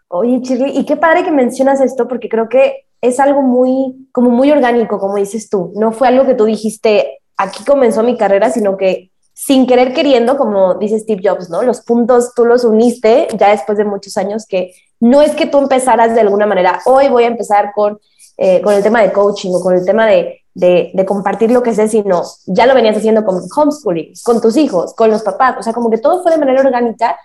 [0.08, 4.30] Oye, Chirri, y qué padre que mencionas esto, porque creo que es algo muy, como
[4.30, 5.72] muy orgánico, como dices tú.
[5.74, 9.11] No fue algo que tú dijiste, aquí comenzó mi carrera, sino que
[9.44, 11.62] sin querer queriendo, como dice Steve Jobs, ¿no?
[11.62, 15.58] Los puntos tú los uniste ya después de muchos años que no es que tú
[15.58, 17.98] empezaras de alguna manera, hoy voy a empezar con,
[18.36, 21.74] eh, con el tema de coaching o con el tema de, de, compartir lo que
[21.74, 25.62] sé, sino ya lo venías haciendo con homeschooling, con tus hijos, con los papás, o
[25.64, 27.18] sea, como que todo fue de manera orgánica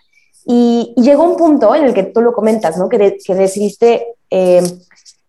[0.43, 2.89] y, llegó un punto en el que tú lo comentas, ¿no?
[2.89, 4.63] Que, que decidiste eh,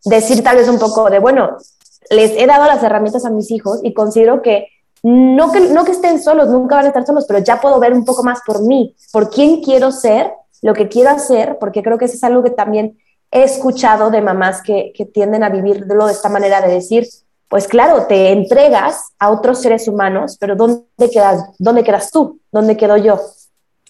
[0.06, 1.58] decir tal vez un poco de, bueno,
[2.08, 4.68] les he dado las herramientas a mis hijos y considero que
[5.02, 7.92] no que, no que estén solos, nunca van a estar solos, pero ya puedo ver
[7.92, 10.32] un poco más por mí, por quién quiero ser,
[10.62, 12.98] lo que quiero hacer, porque creo que eso es algo que también
[13.30, 17.06] he escuchado de mamás que, que tienden a vivirlo de esta manera, de decir,
[17.48, 22.40] pues claro, te entregas a otros seres humanos, pero ¿dónde quedas, dónde quedas tú?
[22.50, 23.20] ¿Dónde quedo yo?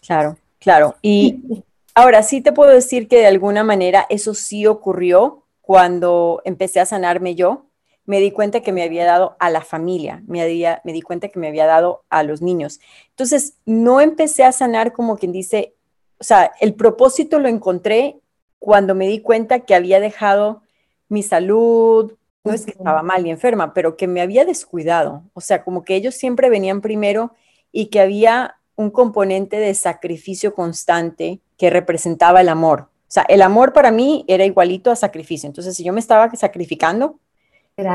[0.06, 0.94] Claro, claro.
[1.02, 6.80] Y ahora sí te puedo decir que de alguna manera eso sí ocurrió cuando empecé
[6.80, 7.67] a sanarme yo
[8.08, 11.28] me di cuenta que me había dado a la familia, me, había, me di cuenta
[11.28, 12.80] que me había dado a los niños.
[13.10, 15.74] Entonces, no empecé a sanar como quien dice,
[16.18, 18.18] o sea, el propósito lo encontré
[18.58, 20.62] cuando me di cuenta que había dejado
[21.10, 25.24] mi salud, no es que estaba mal y enferma, pero que me había descuidado.
[25.34, 27.32] O sea, como que ellos siempre venían primero
[27.72, 32.88] y que había un componente de sacrificio constante que representaba el amor.
[33.02, 35.46] O sea, el amor para mí era igualito a sacrificio.
[35.46, 37.20] Entonces, si yo me estaba sacrificando,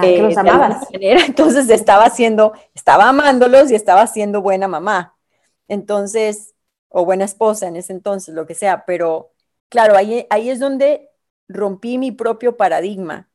[0.01, 0.87] que los amabas.
[0.91, 5.17] entonces estaba haciendo, estaba amándolos y estaba siendo buena mamá.
[5.67, 6.55] Entonces,
[6.89, 9.33] o buena esposa en ese entonces, lo que sea, pero
[9.69, 11.09] claro, ahí, ahí es donde
[11.47, 13.29] rompí mi propio paradigma,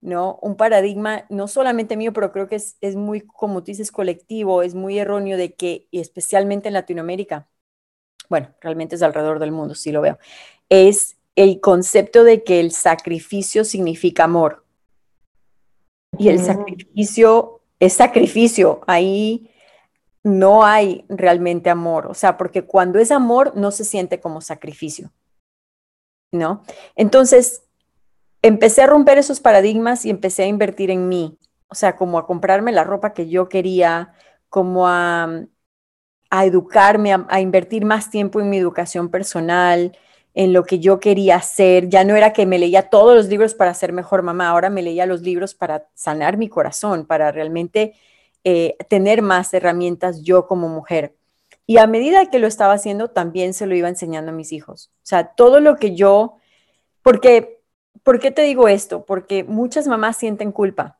[0.00, 0.38] ¿no?
[0.42, 4.62] Un paradigma no solamente mío, pero creo que es, es muy, como tú dices, colectivo,
[4.62, 7.48] es muy erróneo de que, y especialmente en Latinoamérica,
[8.28, 10.18] bueno, realmente es alrededor del mundo, sí lo veo,
[10.68, 14.64] es el concepto de que el sacrificio significa amor.
[16.18, 19.50] Y el sacrificio es sacrificio, ahí
[20.22, 25.10] no hay realmente amor, o sea, porque cuando es amor no se siente como sacrificio,
[26.32, 26.62] ¿no?
[26.94, 27.64] Entonces,
[28.40, 32.26] empecé a romper esos paradigmas y empecé a invertir en mí, o sea, como a
[32.26, 34.12] comprarme la ropa que yo quería,
[34.48, 35.28] como a,
[36.30, 39.96] a educarme, a invertir más tiempo en mi educación personal,
[40.34, 41.88] en lo que yo quería hacer.
[41.88, 44.82] Ya no era que me leía todos los libros para ser mejor mamá, ahora me
[44.82, 47.94] leía los libros para sanar mi corazón, para realmente
[48.44, 51.14] eh, tener más herramientas yo como mujer.
[51.66, 54.90] Y a medida que lo estaba haciendo, también se lo iba enseñando a mis hijos.
[54.96, 56.36] O sea, todo lo que yo,
[57.02, 57.62] porque,
[58.02, 59.04] ¿por qué te digo esto?
[59.04, 60.98] Porque muchas mamás sienten culpa.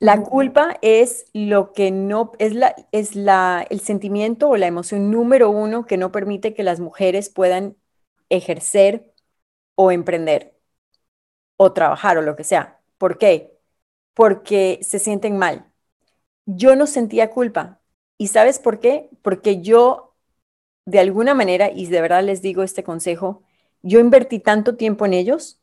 [0.00, 5.10] La culpa es lo que no es la es la el sentimiento o la emoción
[5.10, 7.76] número uno que no permite que las mujeres puedan
[8.30, 9.12] ejercer
[9.76, 10.54] o emprender
[11.56, 12.80] o trabajar o lo que sea.
[12.98, 13.58] ¿Por qué?
[14.14, 15.72] Porque se sienten mal.
[16.46, 17.80] Yo no sentía culpa.
[18.18, 19.10] ¿Y sabes por qué?
[19.22, 20.16] Porque yo,
[20.86, 23.42] de alguna manera, y de verdad les digo este consejo,
[23.82, 25.59] yo invertí tanto tiempo en ellos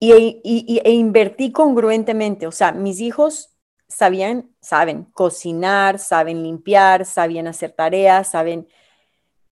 [0.00, 2.46] y, e invertí congruentemente.
[2.46, 3.50] O sea, mis hijos
[3.88, 8.68] sabían, saben cocinar, saben limpiar, sabían hacer tareas, saben,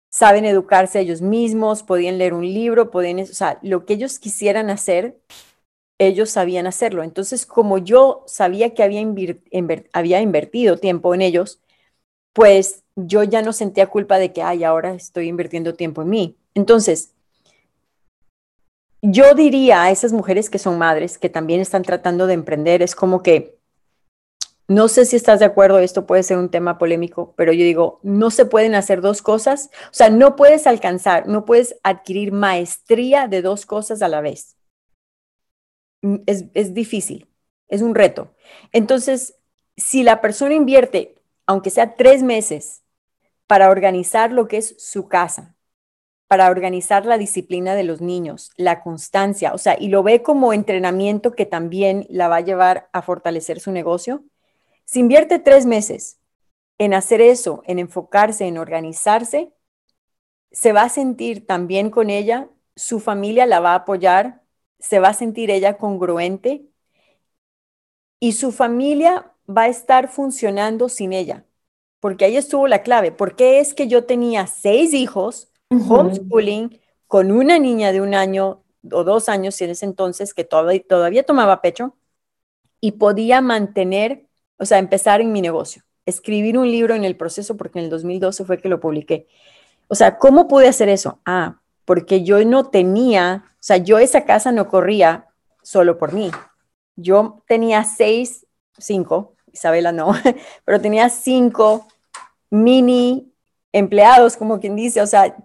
[0.09, 4.69] saben educarse ellos mismos, podían leer un libro, podían, o sea, lo que ellos quisieran
[4.69, 5.19] hacer,
[5.99, 7.03] ellos sabían hacerlo.
[7.03, 9.01] Entonces, como yo sabía que había,
[9.93, 11.61] había invertido tiempo en ellos,
[12.33, 16.37] pues yo ya no sentía culpa de que, ay, ahora estoy invirtiendo tiempo en mí.
[16.53, 17.14] Entonces,
[19.11, 22.95] yo diría a esas mujeres que son madres, que también están tratando de emprender, es
[22.95, 23.57] como que,
[24.67, 27.99] no sé si estás de acuerdo, esto puede ser un tema polémico, pero yo digo,
[28.03, 33.27] no se pueden hacer dos cosas, o sea, no puedes alcanzar, no puedes adquirir maestría
[33.27, 34.57] de dos cosas a la vez.
[36.01, 37.27] Mm, es, es difícil,
[37.67, 38.33] es un reto.
[38.71, 39.35] Entonces,
[39.77, 41.15] si la persona invierte,
[41.45, 42.83] aunque sea tres meses,
[43.47, 45.54] para organizar lo que es su casa,
[46.27, 50.53] para organizar la disciplina de los niños, la constancia, o sea, y lo ve como
[50.53, 54.23] entrenamiento que también la va a llevar a fortalecer su negocio.
[54.85, 56.19] Si invierte tres meses
[56.77, 59.53] en hacer eso, en enfocarse, en organizarse,
[60.51, 64.41] se va a sentir también con ella, su familia la va a apoyar,
[64.79, 66.65] se va a sentir ella congruente
[68.19, 71.45] y su familia va a estar funcionando sin ella,
[71.99, 73.11] porque ahí estuvo la clave.
[73.11, 79.03] porque es que yo tenía seis hijos, homeschooling, con una niña de un año o
[79.03, 81.95] dos años en ese entonces que todavía, todavía tomaba pecho
[82.81, 87.57] y podía mantener, o sea, empezar en mi negocio, escribir un libro en el proceso,
[87.57, 89.27] porque en el 2012 fue que lo publiqué.
[89.87, 91.19] O sea, ¿cómo pude hacer eso?
[91.25, 95.27] Ah, porque yo no tenía, o sea, yo esa casa no corría
[95.61, 96.31] solo por mí.
[96.95, 98.45] Yo tenía seis,
[98.77, 100.13] cinco, Isabela no,
[100.65, 101.87] pero tenía cinco
[102.49, 103.31] mini
[103.71, 105.35] empleados, como quien dice, o sea,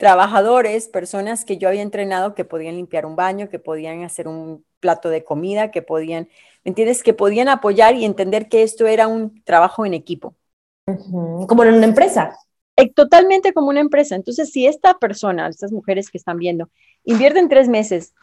[0.00, 4.64] trabajadores, personas que yo había entrenado que podían limpiar un baño, que podían hacer un
[4.80, 6.30] plato de comida, que podían,
[6.64, 7.02] ¿me entiendes?
[7.02, 10.34] Que podían apoyar y entender que esto era un trabajo en equipo.
[10.86, 12.34] Como en una empresa.
[12.76, 14.16] Eh, totalmente como una empresa.
[14.16, 16.70] Entonces, si esta persona, estas mujeres que están viendo,
[17.04, 18.14] invierten tres meses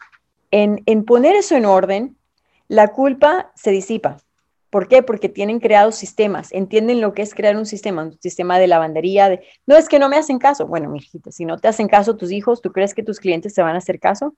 [0.50, 2.16] en, en poner eso en orden,
[2.66, 4.16] la culpa se disipa.
[4.70, 5.02] ¿Por qué?
[5.02, 9.30] Porque tienen creados sistemas, entienden lo que es crear un sistema, un sistema de lavandería,
[9.30, 10.66] de, no es que no me hacen caso.
[10.66, 13.54] Bueno, mi hijita, si no te hacen caso tus hijos, ¿tú crees que tus clientes
[13.54, 14.34] te van a hacer caso?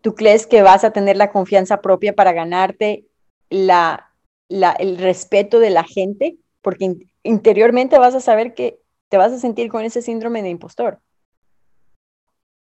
[0.00, 3.06] ¿Tú crees que vas a tener la confianza propia para ganarte
[3.48, 4.10] la,
[4.48, 6.36] el respeto de la gente?
[6.60, 10.98] Porque interiormente vas a saber que te vas a sentir con ese síndrome de impostor.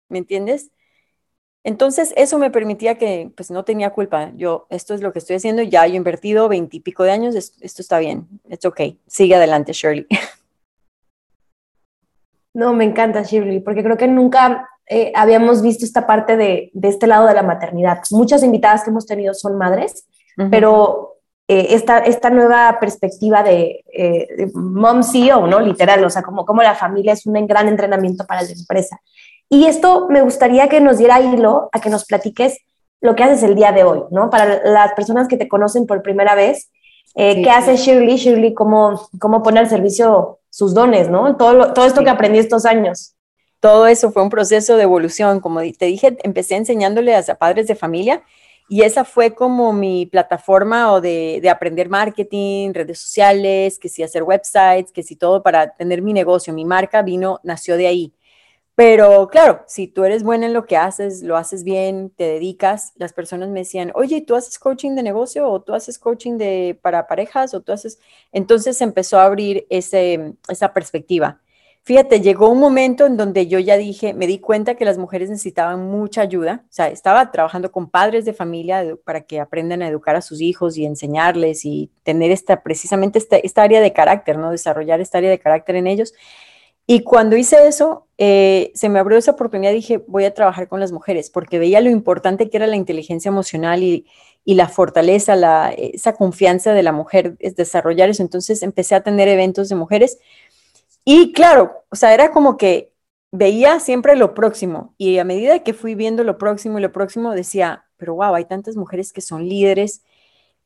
[0.09, 0.71] ¿Me entiendes?
[1.63, 4.31] Entonces, eso me permitía que, pues, no tenía culpa.
[4.35, 7.99] Yo, esto es lo que estoy haciendo, ya he invertido veintipico de años, esto, está
[7.99, 8.81] bien, es ok.
[9.07, 10.07] Sigue adelante, Shirley.
[12.51, 17.05] No, me encanta, Shirley, porque creo que nunca eh, habíamos visto esta parte de, este
[17.05, 18.01] lado de la maternidad.
[18.09, 20.07] Muchas invitadas que hemos tenido son madres,
[20.49, 25.59] pero eh, esta, esta, nueva perspectiva de, eh, mom CEO, ¿no?
[25.59, 28.99] Literal, o sea, como, como la familia es un gran entrenamiento para la empresa.
[29.49, 32.59] Y esto me gustaría que nos diera hilo a que nos platiques
[33.01, 34.29] lo que haces el día de hoy, ¿no?
[34.29, 36.69] Para las personas que te conocen por primera vez,
[37.15, 38.17] eh, ¿qué hace Shirley?
[38.17, 41.35] Shirley, ¿cómo, cómo pone al servicio sus dones, ¿no?
[41.37, 43.15] Todo, todo esto que aprendí estos años.
[43.59, 45.39] Todo eso fue un proceso de evolución.
[45.39, 48.23] Como te dije, empecé enseñándole a padres de familia
[48.69, 54.03] y esa fue como mi plataforma o de, de, aprender marketing, redes sociales, que si
[54.03, 58.13] hacer websites, que si todo para tener mi negocio, mi marca vino, nació de ahí.
[58.79, 62.93] Pero claro, si tú eres buena en lo que haces, lo haces bien, te dedicas,
[62.95, 66.79] las personas me decían, oye, ¿tú haces coaching de negocio o tú haces coaching de,
[66.81, 67.99] para parejas o tú haces...
[68.31, 71.41] Entonces empezó a abrir ese, esa perspectiva.
[71.83, 75.29] Fíjate, llegó un momento en donde yo ya dije, me di cuenta que las mujeres
[75.29, 76.63] necesitaban mucha ayuda.
[76.63, 80.39] O sea, estaba trabajando con padres de familia para que aprendan a educar a sus
[80.39, 84.51] hijos y enseñarles y tener esta, precisamente esta, esta área de carácter, ¿no?
[84.51, 86.13] Desarrollar esta área de carácter en ellos.
[86.87, 90.81] Y cuando hice eso, eh, se me abrió esa oportunidad, dije, voy a trabajar con
[90.81, 94.05] las mujeres, porque veía lo importante que era la inteligencia emocional y,
[94.45, 98.23] la fortaleza, la, esa confianza de la mujer, es desarrollar eso.
[98.23, 100.17] Entonces empecé a tener eventos de mujeres.
[101.05, 102.91] Y claro, o sea, era como que
[103.31, 104.95] veía siempre lo próximo.
[104.97, 108.45] Y a medida que fui viendo lo próximo y lo próximo, decía, pero wow, hay
[108.45, 110.03] tantas mujeres que son líderes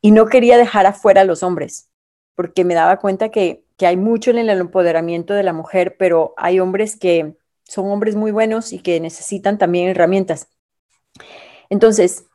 [0.01, 1.89] y no quería dejar afuera a los hombres,
[2.35, 6.33] porque me daba cuenta que que hay mucho en el empoderamiento de la mujer, pero
[6.37, 10.47] hay hombres que son hombres muy buenos y que necesitan también herramientas.
[11.69, 12.25] Entonces,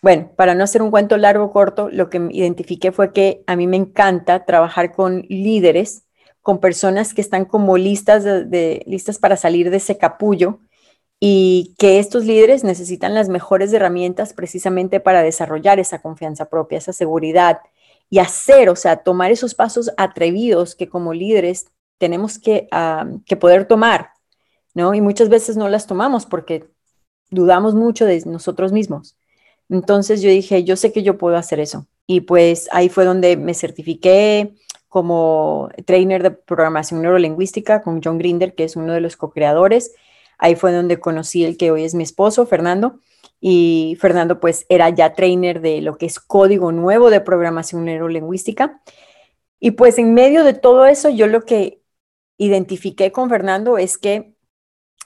[0.00, 3.56] bueno, para no hacer un cuento largo o corto, lo que identifiqué fue que a
[3.56, 6.04] mí me encanta trabajar con líderes,
[6.40, 10.60] con personas que están como listas, de, listas para salir de ese capullo
[11.20, 16.92] y que estos líderes necesitan las mejores herramientas precisamente para desarrollar esa confianza propia, esa
[16.92, 17.58] seguridad,
[18.08, 21.66] y hacer, o sea, tomar esos pasos atrevidos que como líderes
[21.98, 22.68] tenemos que,
[23.26, 24.12] que poder tomar,
[24.94, 26.68] Y muchas veces no las tomamos porque
[27.30, 29.16] dudamos mucho de nosotros mismos.
[29.68, 31.86] Entonces yo dije, yo sé que yo puedo hacer eso.
[32.06, 34.54] Y pues ahí fue donde me certifiqué
[34.88, 39.94] como trainer de programación neurolingüística con John Grinder, que es uno de los co-creadores.
[40.38, 43.00] Ahí fue donde conocí el que hoy es mi esposo, Fernando
[43.40, 48.82] y Fernando pues era ya trainer de lo que es código nuevo de programación neurolingüística.
[49.60, 51.82] Y pues en medio de todo eso yo lo que
[52.36, 54.34] identifiqué con Fernando es que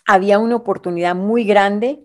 [0.06, 2.04] había una oportunidad muy grande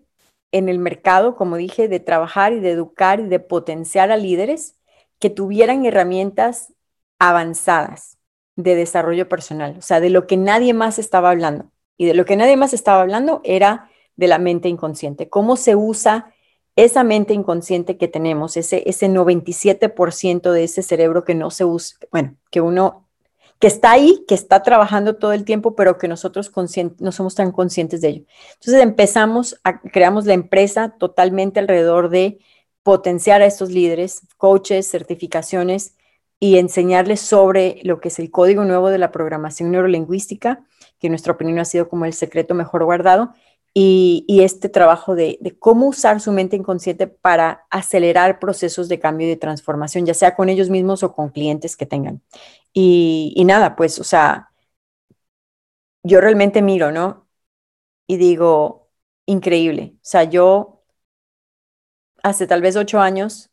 [0.51, 4.77] en el mercado, como dije, de trabajar y de educar y de potenciar a líderes
[5.19, 6.73] que tuvieran herramientas
[7.19, 8.17] avanzadas
[8.55, 11.71] de desarrollo personal, o sea, de lo que nadie más estaba hablando.
[11.97, 15.75] Y de lo que nadie más estaba hablando era de la mente inconsciente, cómo se
[15.75, 16.33] usa
[16.75, 21.97] esa mente inconsciente que tenemos, ese, ese 97% de ese cerebro que no se usa,
[22.11, 23.06] bueno, que uno,
[23.59, 26.51] que está ahí, que está trabajando todo el tiempo, pero que nosotros
[26.99, 28.25] no somos tan conscientes de ello.
[28.53, 32.39] Entonces empezamos, a, creamos la empresa totalmente alrededor de
[32.83, 35.95] potenciar a estos líderes, coaches, certificaciones
[36.39, 40.63] y enseñarles sobre lo que es el código nuevo de la programación neurolingüística,
[40.99, 43.33] que en nuestra opinión ha sido como el secreto mejor guardado,
[43.73, 49.29] y, este trabajo de, cómo usar su mente inconsciente para acelerar procesos de cambio y
[49.31, 52.21] de transformación, ya sea con ellos mismos o con clientes que tengan.
[52.73, 54.51] Y, y nada, pues, o sea,
[56.03, 57.27] yo realmente miro, ¿no?
[58.07, 58.89] Y digo,
[59.25, 59.93] increíble.
[59.97, 60.83] O sea, yo
[62.23, 63.51] hace tal vez ocho años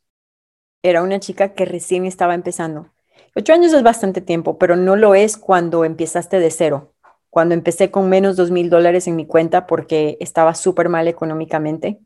[0.83, 2.93] era una chica que recién estaba empezando.
[3.37, 6.94] Ocho años es bastante tiempo, pero no lo es cuando empezaste de cero
[7.35, 11.99] cuando empecé con menos dos mil dólares en mi cuenta porque estaba súper mal económicamente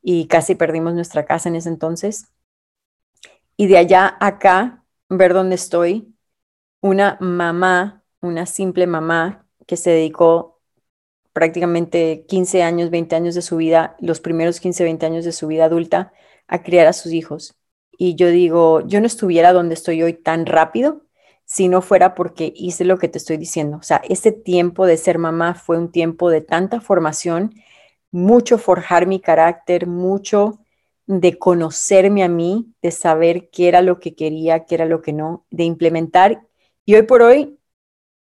[0.00, 2.32] y casi perdimos nuestra casa en ese entonces.
[3.58, 6.14] Y de allá acá, ver dónde estoy,
[6.80, 10.62] una mamá, una simple mamá que se dedicó
[11.34, 15.46] prácticamente 15 años, 20 años de su vida, los primeros 15, 20 años de su
[15.46, 16.14] vida adulta,
[16.48, 17.54] a criar a sus hijos.
[17.98, 21.03] Y yo digo, yo no estuviera donde estoy hoy tan rápido
[21.54, 23.76] si no fuera porque hice lo que te estoy diciendo.
[23.76, 27.54] O sea, ese tiempo de ser mamá fue un tiempo de tanta formación,
[28.10, 30.58] mucho forjar mi carácter, mucho
[31.06, 35.12] de conocerme a mí, de saber qué era lo que quería, qué era lo que
[35.12, 36.44] no, de implementar.
[36.84, 37.56] Y hoy por hoy,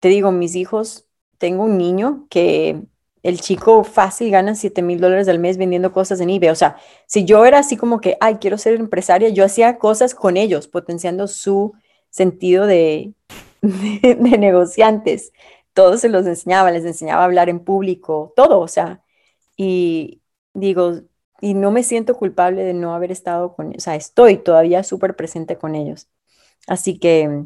[0.00, 2.82] te digo, mis hijos, tengo un niño que
[3.22, 6.48] el chico fácil gana 7 mil dólares al mes vendiendo cosas en eBay.
[6.48, 10.14] O sea, si yo era así como que, ay, quiero ser empresaria, yo hacía cosas
[10.14, 11.74] con ellos, potenciando su
[12.10, 13.14] sentido de,
[13.62, 15.32] de, negociantes.
[15.72, 19.02] Todos se los enseñaba, les enseñaba a hablar en público, todo, o sea,
[19.56, 20.22] y
[20.54, 21.02] digo,
[21.40, 25.16] y no me siento culpable de no haber estado con, o sea, estoy todavía súper
[25.16, 26.08] presente con ellos.
[26.66, 27.44] Así que,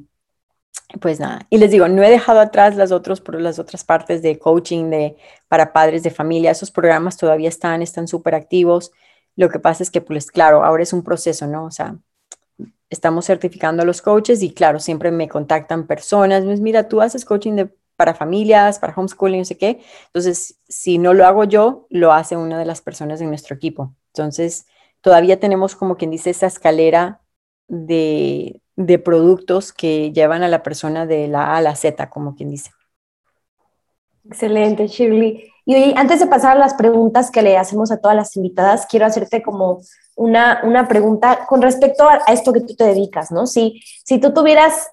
[1.00, 4.38] pues nada, y les digo, no he dejado atrás las, otros, las otras partes de
[4.38, 5.16] coaching de,
[5.48, 8.92] para padres de familia, esos programas todavía están, están súper activos.
[9.36, 11.64] Lo que pasa es que, pues claro, ahora es un proceso, ¿no?
[11.64, 11.96] O sea,
[12.94, 17.24] estamos certificando a los coaches y claro, siempre me contactan personas, pues mira, tú haces
[17.24, 19.80] coaching de, para familias, para homeschooling, no sé qué.
[20.06, 23.94] Entonces, si no lo hago yo, lo hace una de las personas de nuestro equipo.
[24.08, 24.66] Entonces,
[25.00, 27.20] todavía tenemos como quien dice esa escalera
[27.68, 32.34] de, de productos que llevan a la persona de la A a la Z, como
[32.34, 32.70] quien dice.
[34.24, 35.51] Excelente, Shirley.
[35.64, 39.06] Y antes de pasar a las preguntas que le hacemos a todas las invitadas, quiero
[39.06, 39.80] hacerte como
[40.16, 43.46] una, una pregunta con respecto a, esto que tú te dedicas, ¿no?
[43.46, 44.90] Si, si tú tuvieras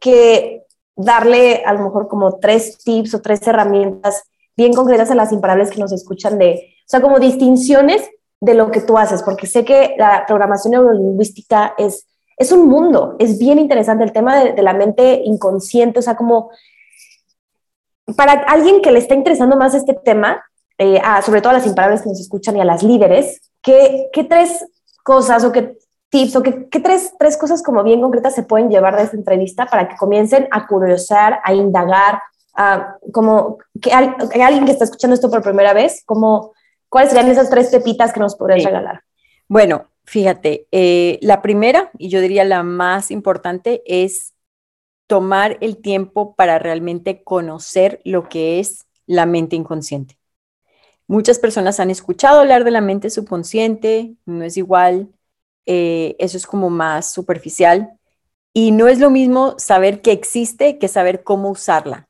[0.00, 0.64] que
[0.94, 4.22] darle a lo mejor como tres tips o tres herramientas
[4.56, 8.08] bien concretas a las imparables que nos escuchan de, o sea, como distinciones
[8.40, 12.06] de lo que tú haces, porque sé que la programación neurolingüística es,
[12.38, 16.16] es un mundo, es bien interesante el tema de, de la mente inconsciente, o sea,
[16.16, 16.50] como
[18.14, 20.44] para alguien que le está interesando más este tema,
[20.78, 24.24] eh, sobre todo a las imparables que nos escuchan y a las líderes, ¿qué, qué
[24.24, 24.66] tres
[25.02, 25.76] cosas o qué
[26.10, 29.16] tips o qué, qué, tres, tres cosas como bien concretas se pueden llevar de esta
[29.16, 32.20] entrevista para que comiencen a curiosar, a indagar,
[32.54, 36.52] a, como que, alguien que está escuchando esto por primera vez, como,
[36.88, 39.02] ¿cuáles serían esas tres pepitas que nos podrías regalar?
[39.48, 44.35] Bueno, fíjate, eh, la primera, y yo diría la más importante, es
[45.06, 50.18] tomar el tiempo para realmente conocer lo que es la mente inconsciente.
[51.06, 55.08] Muchas personas han escuchado hablar de la mente subconsciente, no es igual,
[55.64, 57.98] eh, eso es como más superficial
[58.52, 62.08] y no es lo mismo saber que existe que saber cómo usarla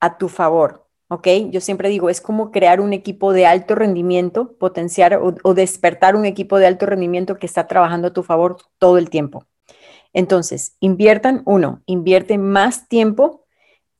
[0.00, 1.28] a tu favor, ¿ok?
[1.50, 6.26] Yo siempre digo, es como crear un equipo de alto rendimiento, potenciar o despertar un
[6.26, 9.46] equipo de alto rendimiento que está trabajando a tu favor todo el tiempo.
[10.12, 13.44] Entonces, inviertan, uno, invierte más tiempo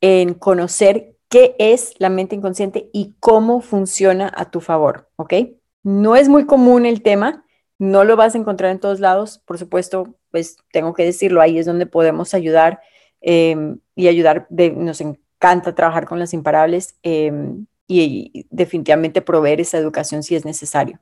[0.01, 5.33] en conocer qué es la mente inconsciente y cómo funciona a tu favor, ¿ok?
[5.81, 7.43] No es muy común el tema,
[7.79, 11.57] no lo vas a encontrar en todos lados, por supuesto, pues tengo que decirlo, ahí
[11.57, 12.81] es donde podemos ayudar
[13.21, 20.23] em, y ayudar, nos encanta trabajar con las imparables em, y, definitivamente proveer esa educación
[20.23, 20.99] si es necesario.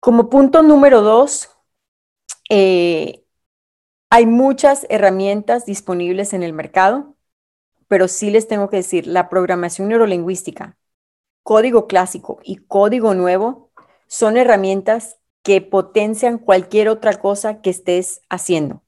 [0.00, 1.50] Como punto número dos,
[2.50, 3.24] eh,
[4.10, 7.16] hay muchas herramientas disponibles en el mercado,
[7.88, 10.76] pero sí les tengo que decir, la programación neurolingüística,
[11.42, 13.70] código clásico y código nuevo
[14.06, 18.82] son herramientas que potencian cualquier otra cosa que estés haciendo,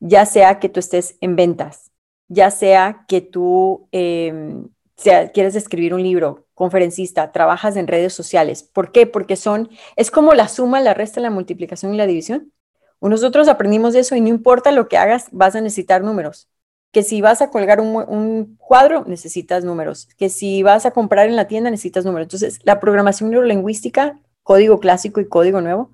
[0.00, 1.92] ya sea que tú estés en ventas,
[2.28, 8.62] ya sea que tú em, sea, quieres escribir un libro, conferencista, trabajas en redes sociales.
[8.62, 9.06] ¿Por qué?
[9.06, 12.52] Porque son, es como la suma, la resta, la multiplicación y la división.
[13.00, 16.48] Nosotros aprendimos eso y no importa lo que hagas, vas a necesitar números.
[16.92, 20.08] Que si vas a colgar un, cuadro, necesitas números.
[20.16, 22.26] Que si vas a comprar en la tienda, necesitas números.
[22.26, 25.90] Entonces, la programación neurolingüística, código clásico y código nuevo,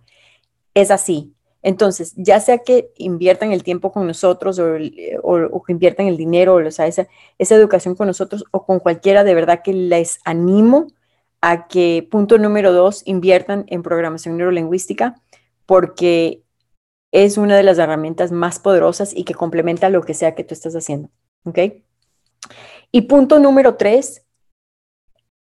[0.74, 1.34] es así.
[1.62, 6.70] Entonces, ya sea que inviertan el tiempo con nosotros o, que inviertan el dinero, o
[6.70, 7.06] sea, esa,
[7.38, 10.88] esa educación con nosotros o con cualquiera, de verdad que les animo
[11.40, 15.20] a que, punto número dos, inviertan en programación neurolingüística
[15.66, 16.42] porque
[17.12, 20.54] es una de las herramientas más poderosas y que complementa lo que sea que tú
[20.54, 21.10] estás haciendo.
[21.44, 21.58] ¿Ok?
[22.90, 24.26] Y punto número tres,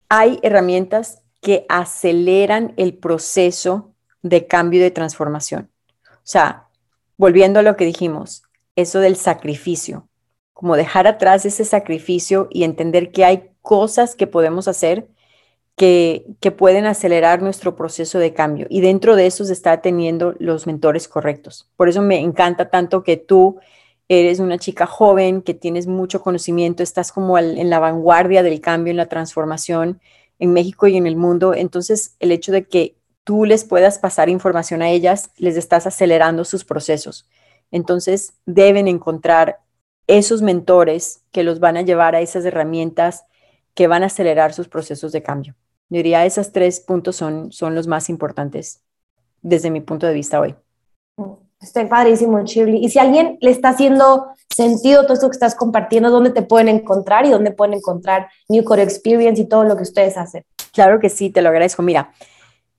[0.09, 5.71] hay herramientas que aceleran el proceso de cambio y de transformación.
[6.09, 6.68] O sea,
[7.16, 8.43] volviendo a lo que dijimos,
[8.77, 10.09] eso del sacrificio,
[10.53, 15.09] como dejar atrás ese sacrificio y entender que hay cosas que podemos hacer
[15.81, 18.66] que, pueden acelerar nuestro proceso de cambio.
[18.68, 21.70] Y dentro de eso se está teniendo los mentores correctos.
[21.74, 23.59] Por eso me encanta tanto que tú
[24.07, 28.91] eres una chica joven, que tienes mucho conocimiento, estás como en la vanguardia del cambio,
[28.91, 30.03] en la transformación
[30.39, 31.55] en México y en el mundo.
[31.55, 36.45] Entonces, el hecho de que tú les puedas pasar información a ellas, les estás acelerando
[36.45, 37.26] sus procesos.
[37.70, 39.61] Entonces, deben encontrar
[40.07, 43.24] esos mentores que los van a llevar a esas herramientas
[43.72, 45.55] que van a acelerar sus procesos de cambio.
[45.91, 48.80] Yo diría, esos tres puntos son, son los más importantes
[49.43, 50.55] desde mi punto de vista hoy.
[51.61, 52.82] Está padrísimo, Shirley.
[52.82, 56.68] Y si alguien le está haciendo sentido todo esto que estás compartiendo, ¿dónde te pueden
[56.68, 60.45] encontrar y dónde pueden encontrar New Core Experience y todo lo que ustedes hacen?
[60.72, 61.82] Claro que sí, te lo agradezco.
[61.82, 62.12] Mira,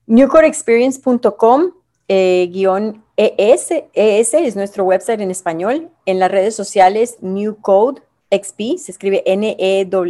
[0.06, 1.72] newcoreexperience.com
[2.08, 5.90] eh, guion ES, ES es nuestro website en español.
[6.04, 10.02] En las redes sociales, New Code XP, se escribe N-E-W-C-O-D-E-X-P.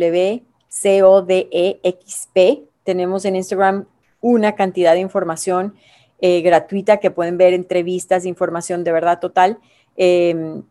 [2.85, 3.87] Tenemos en Instagram
[4.20, 5.74] una cantidad de información
[6.20, 9.59] eh, gratuita que pueden ver, entrevistas, información de verdad total.
[9.97, 10.62] Em,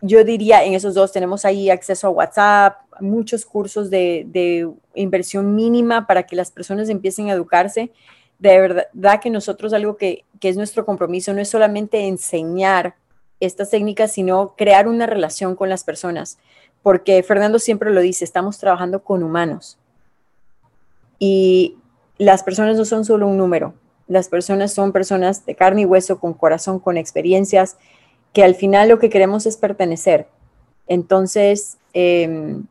[0.00, 5.54] yo diría, en esos dos tenemos ahí acceso a WhatsApp, muchos cursos de, de inversión
[5.54, 7.92] mínima para que las personas empiecen a educarse
[8.38, 12.94] de verdad que nosotros algo que, es nuestro compromiso no es solamente enseñar
[13.40, 16.38] estas técnicas, sino crear una relación con las personas,
[16.82, 19.78] porque Fernando siempre lo dice, estamos trabajando con humanos
[21.18, 21.76] y
[22.18, 23.74] las personas no son solo un número,
[24.06, 27.76] las personas son personas de carne y hueso, con corazón, con experiencias,
[28.32, 30.26] que al final lo que queremos es pertenecer.
[30.86, 32.64] Entonces, em,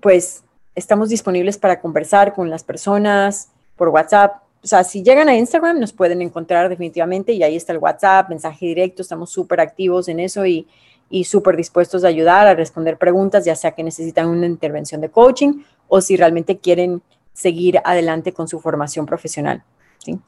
[0.00, 0.42] pues
[0.74, 5.80] estamos disponibles para conversar con las personas por WhatsApp, o sea, si llegan a Instagram
[5.80, 10.20] nos pueden encontrar definitivamente y ahí está el WhatsApp, mensaje directo, estamos súper activos en
[10.20, 10.68] eso y,
[11.10, 15.10] y súper dispuestos a ayudar, a responder preguntas, ya sea que necesitan una intervención de
[15.10, 17.02] coaching o si realmente quieren
[17.32, 19.62] seguir adelante con su formación profesional.
[19.98, 20.18] ¿sí?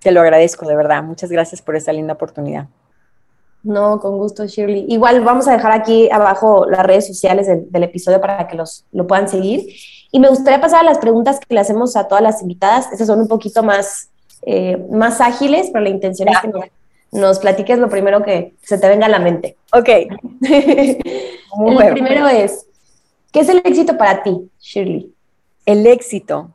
[0.00, 1.02] Te lo agradezco, de verdad.
[1.02, 2.66] Muchas gracias por esta linda oportunidad.
[3.62, 4.86] No, con gusto, Shirley.
[4.88, 8.84] Igual vamos a dejar aquí abajo las redes sociales del, del episodio para que los,
[8.92, 9.66] lo puedan seguir.
[10.10, 12.90] Y me gustaría pasar a las preguntas que le hacemos a todas las invitadas.
[12.92, 14.10] Esas son un poquito más,
[14.42, 16.50] eh, más ágiles, pero la intención es que
[17.12, 19.56] nos, platiques lo primero que se te venga a la mente.
[19.72, 19.88] Ok.
[20.48, 22.66] el primero es,
[23.32, 25.12] ¿qué es el éxito para ti, Shirley?
[25.68, 26.50] El éxito.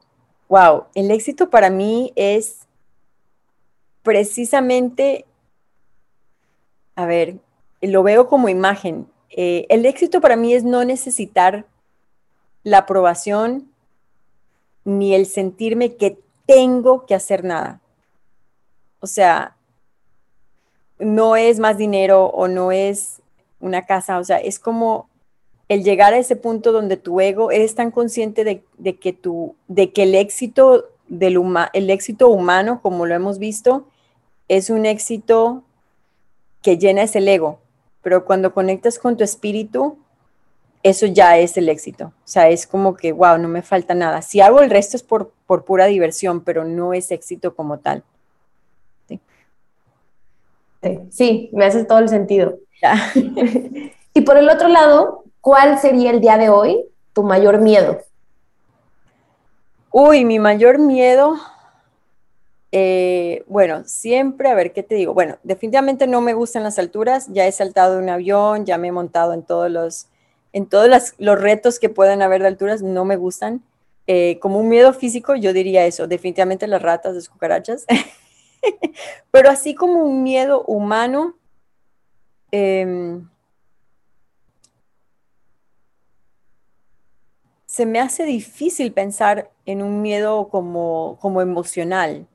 [0.50, 2.66] Wow, el éxito para mí es
[4.02, 5.28] precisamente,
[6.96, 7.36] a ver,
[7.80, 9.08] lo veo como imagen.
[9.30, 11.68] Eh, el éxito para mí es no necesitar
[12.64, 13.72] la aprobación
[14.84, 17.82] ni el sentirme que tengo que hacer nada.
[19.00, 19.56] O sea,
[20.98, 23.22] no es más dinero o no es
[23.60, 25.08] una casa, o sea, es como
[25.70, 29.92] el llegar a ese punto donde tu ego eres tan consciente de, que tu, de
[29.92, 31.40] que el éxito del
[31.74, 33.86] el éxito humano, como lo hemos visto,
[34.48, 35.64] es un éxito
[36.62, 37.60] que llena ese ego,
[38.02, 39.98] pero cuando conectas con tu espíritu,
[40.82, 42.08] eso ya es el éxito.
[42.08, 44.22] O sea, es como que, wow, no me falta nada.
[44.22, 48.04] Si hago el resto es por, por pura diversión, pero no es éxito como tal.
[51.10, 52.60] Sí, me hace todo el sentido.
[54.14, 58.00] y por el otro lado, ¿cuál sería el día de hoy tu mayor miedo?
[59.92, 61.36] Uy, mi mayor miedo,
[62.72, 65.14] eh, bueno, siempre, a ver, ¿qué te digo?
[65.14, 68.88] Bueno, definitivamente no me gustan las alturas, ya he saltado de un avión, ya me
[68.88, 70.08] he montado en todos los
[70.54, 73.64] en todos los retos que pueden haber de alturas no me gustan.
[74.06, 77.86] Eh, como un miedo físico, yo diría eso, definitivamente las ratas, las cucarachas.
[79.32, 81.36] Pero así como un miedo humano,
[82.52, 83.28] em,
[87.74, 92.28] se me hace difícil pensar en un miedo como, como emocional.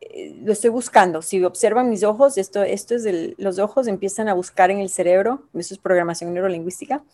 [0.00, 1.22] Eh, lo estoy buscando.
[1.22, 3.06] Si observan mis ojos, esto, esto es
[3.38, 7.04] los ojos empiezan a buscar en el cerebro, eso es programación neurolingüística.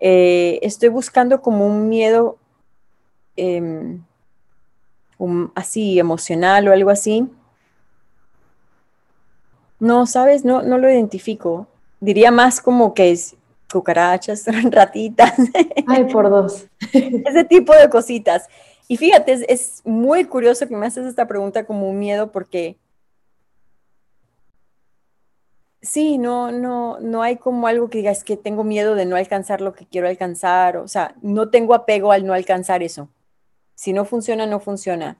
[0.00, 2.38] Eh, estoy buscando como un miedo
[3.36, 4.02] em,
[5.54, 7.28] así emocional o algo así.
[9.78, 11.66] No, sabes, no, no lo identifico.
[12.00, 13.36] Diría más como que es
[13.72, 15.34] cucarachas, ratitas.
[15.86, 16.66] Ay, por dos.
[16.92, 18.46] Ese tipo de cositas.
[18.88, 22.76] Y fíjate, es, muy curioso que me haces esta pregunta como un miedo porque
[25.80, 29.60] sí, no, no, no hay como algo que digas que tengo miedo de no alcanzar
[29.60, 30.76] lo que quiero alcanzar.
[30.76, 33.08] O sea, no tengo apego al no alcanzar eso.
[33.76, 35.18] Si no funciona, no funciona.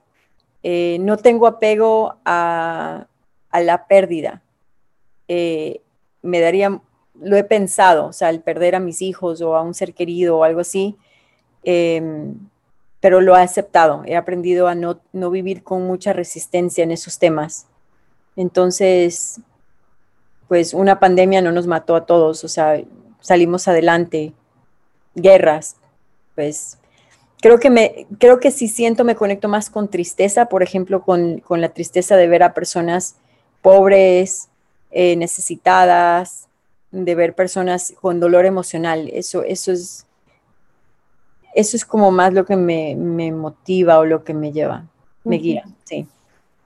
[0.63, 3.07] Eh, no tengo apego a,
[3.53, 4.41] la pérdida.
[5.27, 5.81] Eh,
[6.21, 6.81] me daría,
[7.19, 10.37] lo he pensado, o sea, el perder a mis hijos o a un ser querido
[10.37, 10.97] o algo así.
[11.63, 12.35] Em,
[13.01, 14.99] pero lo he aceptado, he aprendido a no,
[15.31, 17.65] vivir con mucha resistencia en esos temas.
[18.35, 19.41] Entonces,
[20.47, 22.79] pues una pandemia no nos mató a todos, o sea,
[23.19, 24.33] salimos adelante,
[25.15, 25.77] guerras,
[26.35, 26.77] pues
[27.41, 31.41] creo que me, creo que si siento, me conecto más con tristeza, por ejemplo, con,
[31.49, 33.15] la tristeza de ver a personas
[33.63, 34.49] pobres,
[34.91, 36.47] eh, necesitadas,
[36.91, 39.09] de ver personas con dolor emocional.
[39.13, 40.05] Eso, eso es,
[41.53, 42.95] eso es como más lo que me,
[43.31, 44.85] motiva o lo que me lleva,
[45.23, 46.07] me guía, sí.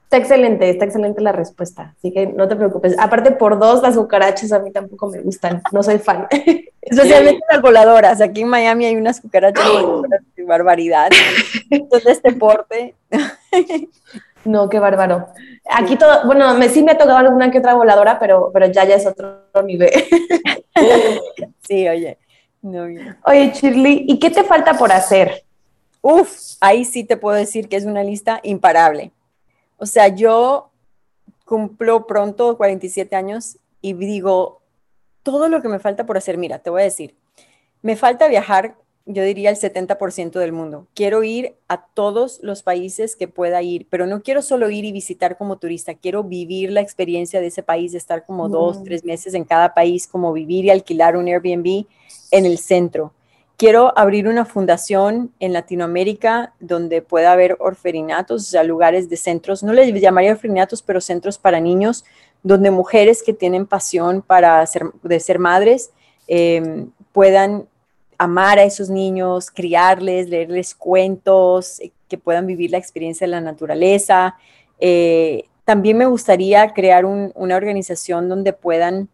[0.04, 2.96] Está excelente, está excelente la respuesta, así que no te preocupes.
[3.00, 6.28] Aparte, por dos, las cucarachas a mí tampoco me gustan, no soy fan.
[6.82, 8.22] Especialmente las voladoras.
[8.22, 9.66] Aquí en Miami hay unas cucarachas
[10.36, 11.10] de barbaridad.
[11.72, 12.94] Entonces, este porte.
[14.46, 15.28] No, qué bárbaro.
[15.70, 18.86] Aquí todo, bueno, me, sí me ha tocado alguna que otra voladora, pero, pero ya,
[18.86, 19.92] ya es otro nivel.
[21.68, 22.20] Sí, oye.
[23.26, 25.46] Oye, Shirley, ¿y qué te falta por hacer?
[26.02, 29.12] Uf, ahí sí te puedo decir que es una lista imparable.
[29.78, 30.70] O sea, yo
[31.46, 34.62] cumplo pronto 47 años y digo,
[35.24, 37.16] todo lo que me falta por hacer, mira, te voy a decir,
[37.82, 38.76] me falta viajar
[39.06, 40.88] yo diría el 70% del mundo.
[40.96, 44.92] Quiero ir a todos los países que pueda ir, pero no quiero solo ir y
[44.92, 49.36] visitar como turista, quiero vivir la experiencia de ese país, estar como dos, tres meses
[49.36, 51.86] en cada país, como vivir y alquilar un Airbnb
[52.32, 53.14] en el centro.
[53.58, 59.64] Quiero abrir una fundación en Latinoamérica donde pueda haber orferinatos, o sea, lugares de centros,
[59.64, 62.04] no les llamaría orferinatos, pero centros para niños,
[62.44, 65.92] donde mujeres que tienen pasión para ser, de ser madres
[66.28, 67.68] eh, puedan
[68.18, 73.42] amar a esos niños, criarles, leerles cuentos, eh, que puedan vivir la experiencia de la
[73.42, 74.36] naturaleza.
[74.80, 79.10] Eh, también me gustaría crear una organización donde puedan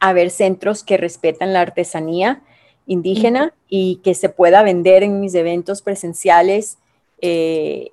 [0.00, 2.42] haber centros que respetan la artesanía
[2.86, 6.78] indígena y que se pueda vender en mis eventos presenciales,
[7.20, 7.90] eh,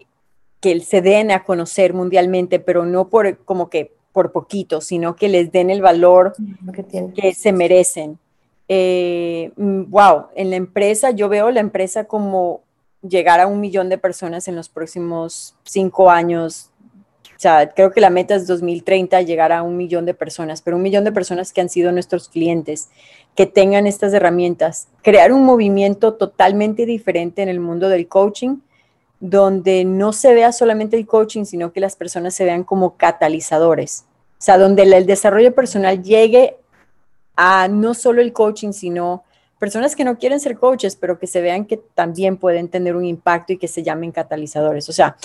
[0.62, 5.28] que se den a conocer mundialmente, pero no por como que por poquito, sino que
[5.28, 6.36] les den el valor
[7.16, 8.20] que se merecen
[8.68, 12.62] eh, wow, mm, en la empresa, yo veo la empresa como
[13.08, 16.70] llegar a un millón de personas en los próximos cinco años.
[17.36, 20.78] O sea, creo que la meta es 2030 llegar a un millón de personas, pero
[20.78, 22.90] un millón de personas que han sido nuestros clientes,
[23.36, 24.88] que tengan estas herramientas.
[25.02, 28.60] Crear un movimiento totalmente diferente en el mundo del coaching,
[29.20, 34.06] donde no se vea solamente el coaching, sino que las personas se vean como catalizadores.
[34.40, 36.58] O sea, donde el desarrollo personal llegue
[37.36, 39.24] a no solo el coaching, sino
[39.60, 43.06] personas que no quieren ser coaches, pero que se vean que también pueden tener un
[43.06, 44.90] impacto y que se llamen catalizadores.
[44.90, 45.16] O sea,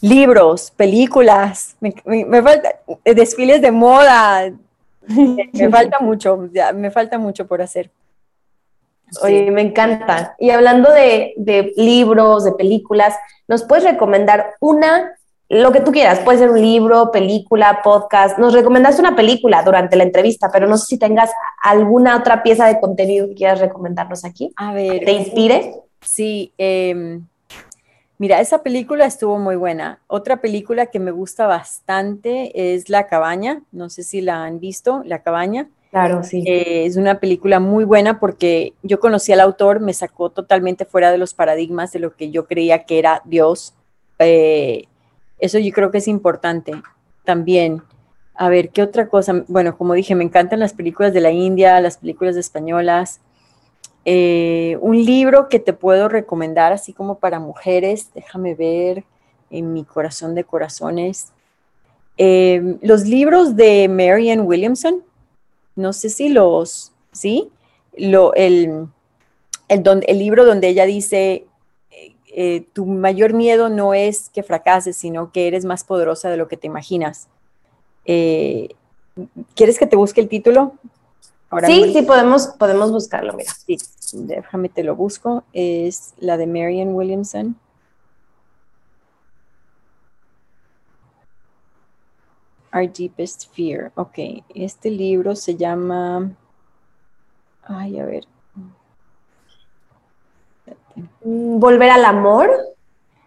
[0.00, 1.92] libros, películas, me,
[2.42, 4.52] falta eh, desfiles de moda,
[5.06, 7.90] me, falta mucho, me falta mucho por hacer.
[9.22, 10.36] Oye, me encanta.
[10.38, 13.14] Y hablando de, de libros, de películas,
[13.46, 15.17] ¿nos puedes recomendar una
[15.50, 18.38] lo que tú quieras, puede ser un libro, película, podcast.
[18.38, 21.30] Nos recomendaste una película durante la entrevista, pero no sé si tengas
[21.62, 24.52] alguna otra pieza de contenido que quieras recomendarnos aquí.
[24.56, 25.04] A ver.
[25.04, 25.72] ¿Te inspire?
[26.02, 26.52] Sí.
[26.58, 27.26] Em,
[28.18, 30.00] mira, esa película estuvo muy buena.
[30.06, 33.62] Otra película que me gusta bastante es La Cabaña.
[33.72, 35.70] No sé si la han visto, La Cabaña.
[35.90, 36.44] Claro, sí.
[36.46, 41.10] Eh, es una película muy buena porque yo conocí al autor, me sacó totalmente fuera
[41.10, 43.72] de los paradigmas de lo que yo creía que era Dios.
[44.18, 44.84] Eh,
[45.38, 46.72] eso yo creo que es importante
[47.24, 47.82] también.
[48.34, 49.44] A ver, ¿qué otra cosa?
[49.48, 53.20] Bueno, como dije, me encantan las películas de la India, las películas españolas.
[54.04, 59.04] Eh, un libro que te puedo recomendar, así como para mujeres, déjame ver
[59.50, 61.32] en mi corazón de corazones.
[62.16, 65.02] Eh, los libros de Marianne Williamson,
[65.76, 67.50] no sé si los, ¿sí?
[67.96, 68.86] Lo, el,
[69.68, 71.47] el, el libro donde ella dice,
[72.40, 76.46] eh, tu mayor miedo no es que fracases, sino que eres más poderosa de lo
[76.46, 77.26] que te imaginas.
[78.04, 78.76] Eh,
[79.56, 80.74] ¿Quieres que te busque el título?
[81.66, 83.52] sí, sí, podemos, podemos buscarlo, mira.
[83.52, 83.76] Sí,
[84.12, 85.42] déjame te lo busco.
[85.52, 87.56] Es la de Marian Williamson.
[92.72, 93.90] Our Deepest Fear.
[93.96, 96.36] Ok, este libro se llama...
[97.64, 98.28] Ay, a ver.
[101.24, 102.50] Mm, Volver al amor.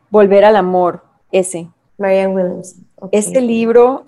[0.09, 1.67] Volver al amor, ese.
[1.97, 2.87] Marianne Williamson.
[3.11, 4.05] Este libro,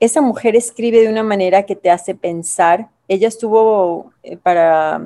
[0.00, 2.88] esa mujer escribe de una manera que te hace pensar.
[3.08, 5.00] Ella estuvo eh, para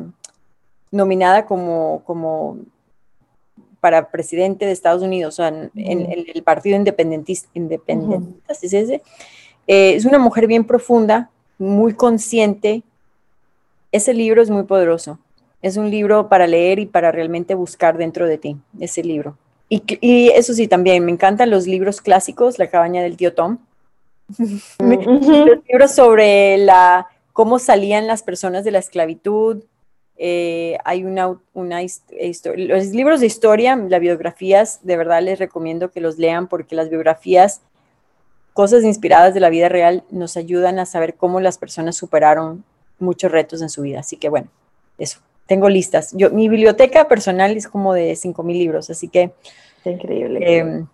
[0.91, 2.59] nominada como, como
[3.81, 9.03] para presidente de Estados Unidos, o sea, en, el partido independentista, independentista ¿es ese?
[9.67, 12.83] Eh, es una mujer bien profunda, muy consciente.
[13.93, 15.19] Ese libro es muy poderoso.
[15.65, 19.39] Es un libro para leer y para realmente buscar dentro de ti, ese libro.
[19.71, 23.57] Y, eso sí, también me encantan los libros clásicos, La cabaña del tío Tom.
[24.39, 29.65] los libros sobre la, cómo salían las personas de la esclavitud.
[30.19, 36.03] Eh, hay una, una los libros de historia, las biografías, de verdad les recomiendo que
[36.03, 37.63] los lean porque las biografías
[38.53, 42.65] cosas inspiradas de la vida real nos ayudan a saber cómo las personas superaron
[42.99, 44.01] muchos retos en su vida.
[44.01, 44.49] Así que bueno,
[44.99, 45.21] eso.
[45.47, 46.13] Tengo listas.
[46.13, 49.33] Yo, mi biblioteca personal es como de 5.000 libros, así que...
[49.85, 50.41] increíble.
[50.43, 50.87] Em,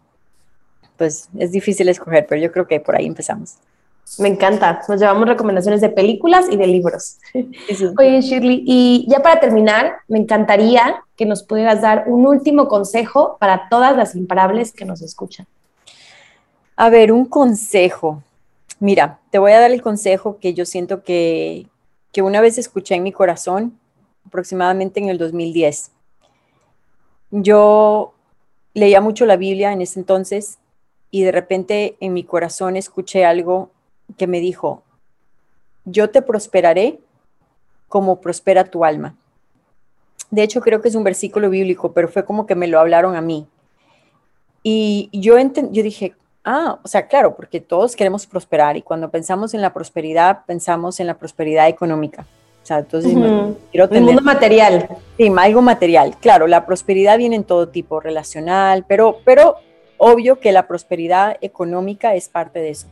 [0.96, 3.57] pues es difícil escoger, pero yo creo que por ahí empezamos.
[4.18, 4.82] Me encanta.
[4.88, 7.18] Nos llevamos recomendaciones de películas y de libros.
[7.98, 13.36] Oye, Shirley, y ya para terminar, me encantaría que nos pudieras dar un último consejo
[13.38, 15.46] para todas las imparables que nos escuchan.
[16.76, 18.22] A ver, un consejo.
[18.80, 21.66] Mira, te voy a dar el consejo que yo siento que,
[22.11, 23.78] que una vez escuché en mi corazón,
[24.27, 25.91] aproximadamente en el 2010.
[27.31, 28.12] Yo
[28.75, 30.59] leía mucho la Biblia en ese entonces
[31.11, 33.71] y de repente en mi corazón escuché algo
[34.16, 34.83] que me dijo,
[35.85, 37.01] yo te prosperaré
[37.89, 39.16] como prospera tu alma.
[40.31, 43.16] De hecho, creo que es un versículo bíblico, pero fue como que me lo hablaron
[43.16, 43.49] a mí.
[44.62, 46.14] Y yo, yo dije,
[46.45, 50.99] Ah, o sea, claro, porque todos queremos prosperar y cuando pensamos en la prosperidad, pensamos
[50.99, 52.27] en la prosperidad económica.
[52.71, 53.12] Sea, entonces
[53.73, 54.03] quiero tener...
[54.03, 54.89] El mundo material.
[55.16, 56.16] Sí, algo material.
[56.21, 59.57] Claro, la prosperidad viene en todo tipo, relacional, pero, pero
[59.99, 62.87] obvio que la prosperidad económica es parte de eso.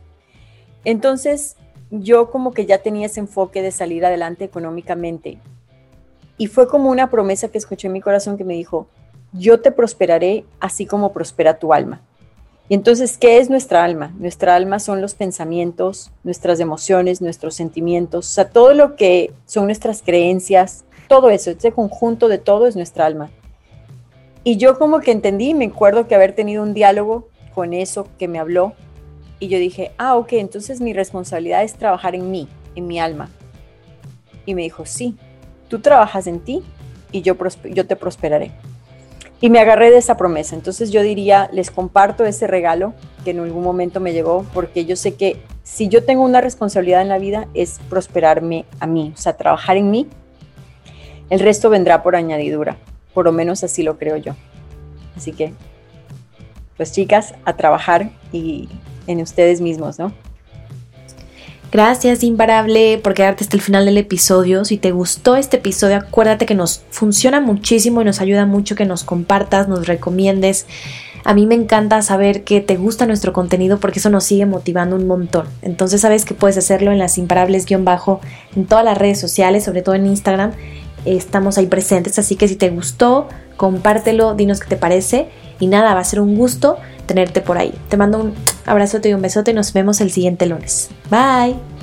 [0.83, 1.55] Entonces,
[1.91, 5.39] yo como que ya tenía ese enfoque de salir adelante económicamente.
[6.37, 8.87] Y fue como una promesa que escuché en mi corazón que me dijo,
[9.31, 12.01] yo te prosperaré así como prospera tu alma.
[12.69, 14.13] Y entonces, ¿qué es nuestra alma?
[14.19, 19.65] Nuestra alma son los pensamientos, nuestras emociones, nuestros sentimientos, o sea, todo lo que son
[19.65, 23.31] nuestras creencias, todo eso, ese conjunto de todo es nuestra alma.
[24.43, 28.27] Y yo como que entendí, me acuerdo que haber tenido un diálogo con eso que
[28.27, 28.73] me habló
[29.39, 33.29] y yo dije, ah, ok, entonces mi responsabilidad es trabajar en mí, en mi alma.
[34.45, 35.17] Y me dijo, sí,
[35.69, 36.61] tú trabajas en ti
[37.11, 38.51] y yo, yo te prosperaré.
[39.41, 40.55] Y me agarré de esa promesa.
[40.55, 44.95] Entonces yo diría, les comparto ese regalo que en algún momento me llegó, porque yo
[44.95, 49.19] sé que si yo tengo una responsabilidad en la vida es prosperarme a mí, o
[49.19, 50.07] sea, trabajar en mí.
[51.29, 52.77] El resto vendrá por añadidura,
[53.13, 54.35] por lo menos así lo creo yo.
[55.15, 55.53] Así que,
[56.75, 58.67] pues chicas, a trabajar y
[59.07, 60.11] en ustedes mismos, ¿no?
[61.71, 64.65] Gracias, Imparable, por quedarte hasta el final del episodio.
[64.65, 68.85] Si te gustó este episodio, acuérdate que nos funciona muchísimo y nos ayuda mucho que
[68.85, 70.65] nos compartas, nos recomiendes.
[71.23, 74.95] A mí me encanta saber que te gusta nuestro contenido porque eso nos sigue motivando
[74.95, 75.45] un montón.
[75.61, 78.19] Entonces sabes que puedes hacerlo en las imparables-bajo
[78.55, 80.53] en todas las redes sociales, sobre todo en Instagram.
[81.05, 85.27] Estamos ahí presentes, así que si te gustó, compártelo, dinos qué te parece.
[85.59, 87.73] Y nada, va a ser un gusto tenerte por ahí.
[87.89, 88.33] Te mando un
[88.65, 90.89] abrazote y un besote y nos vemos el siguiente lunes.
[91.09, 91.78] Bye.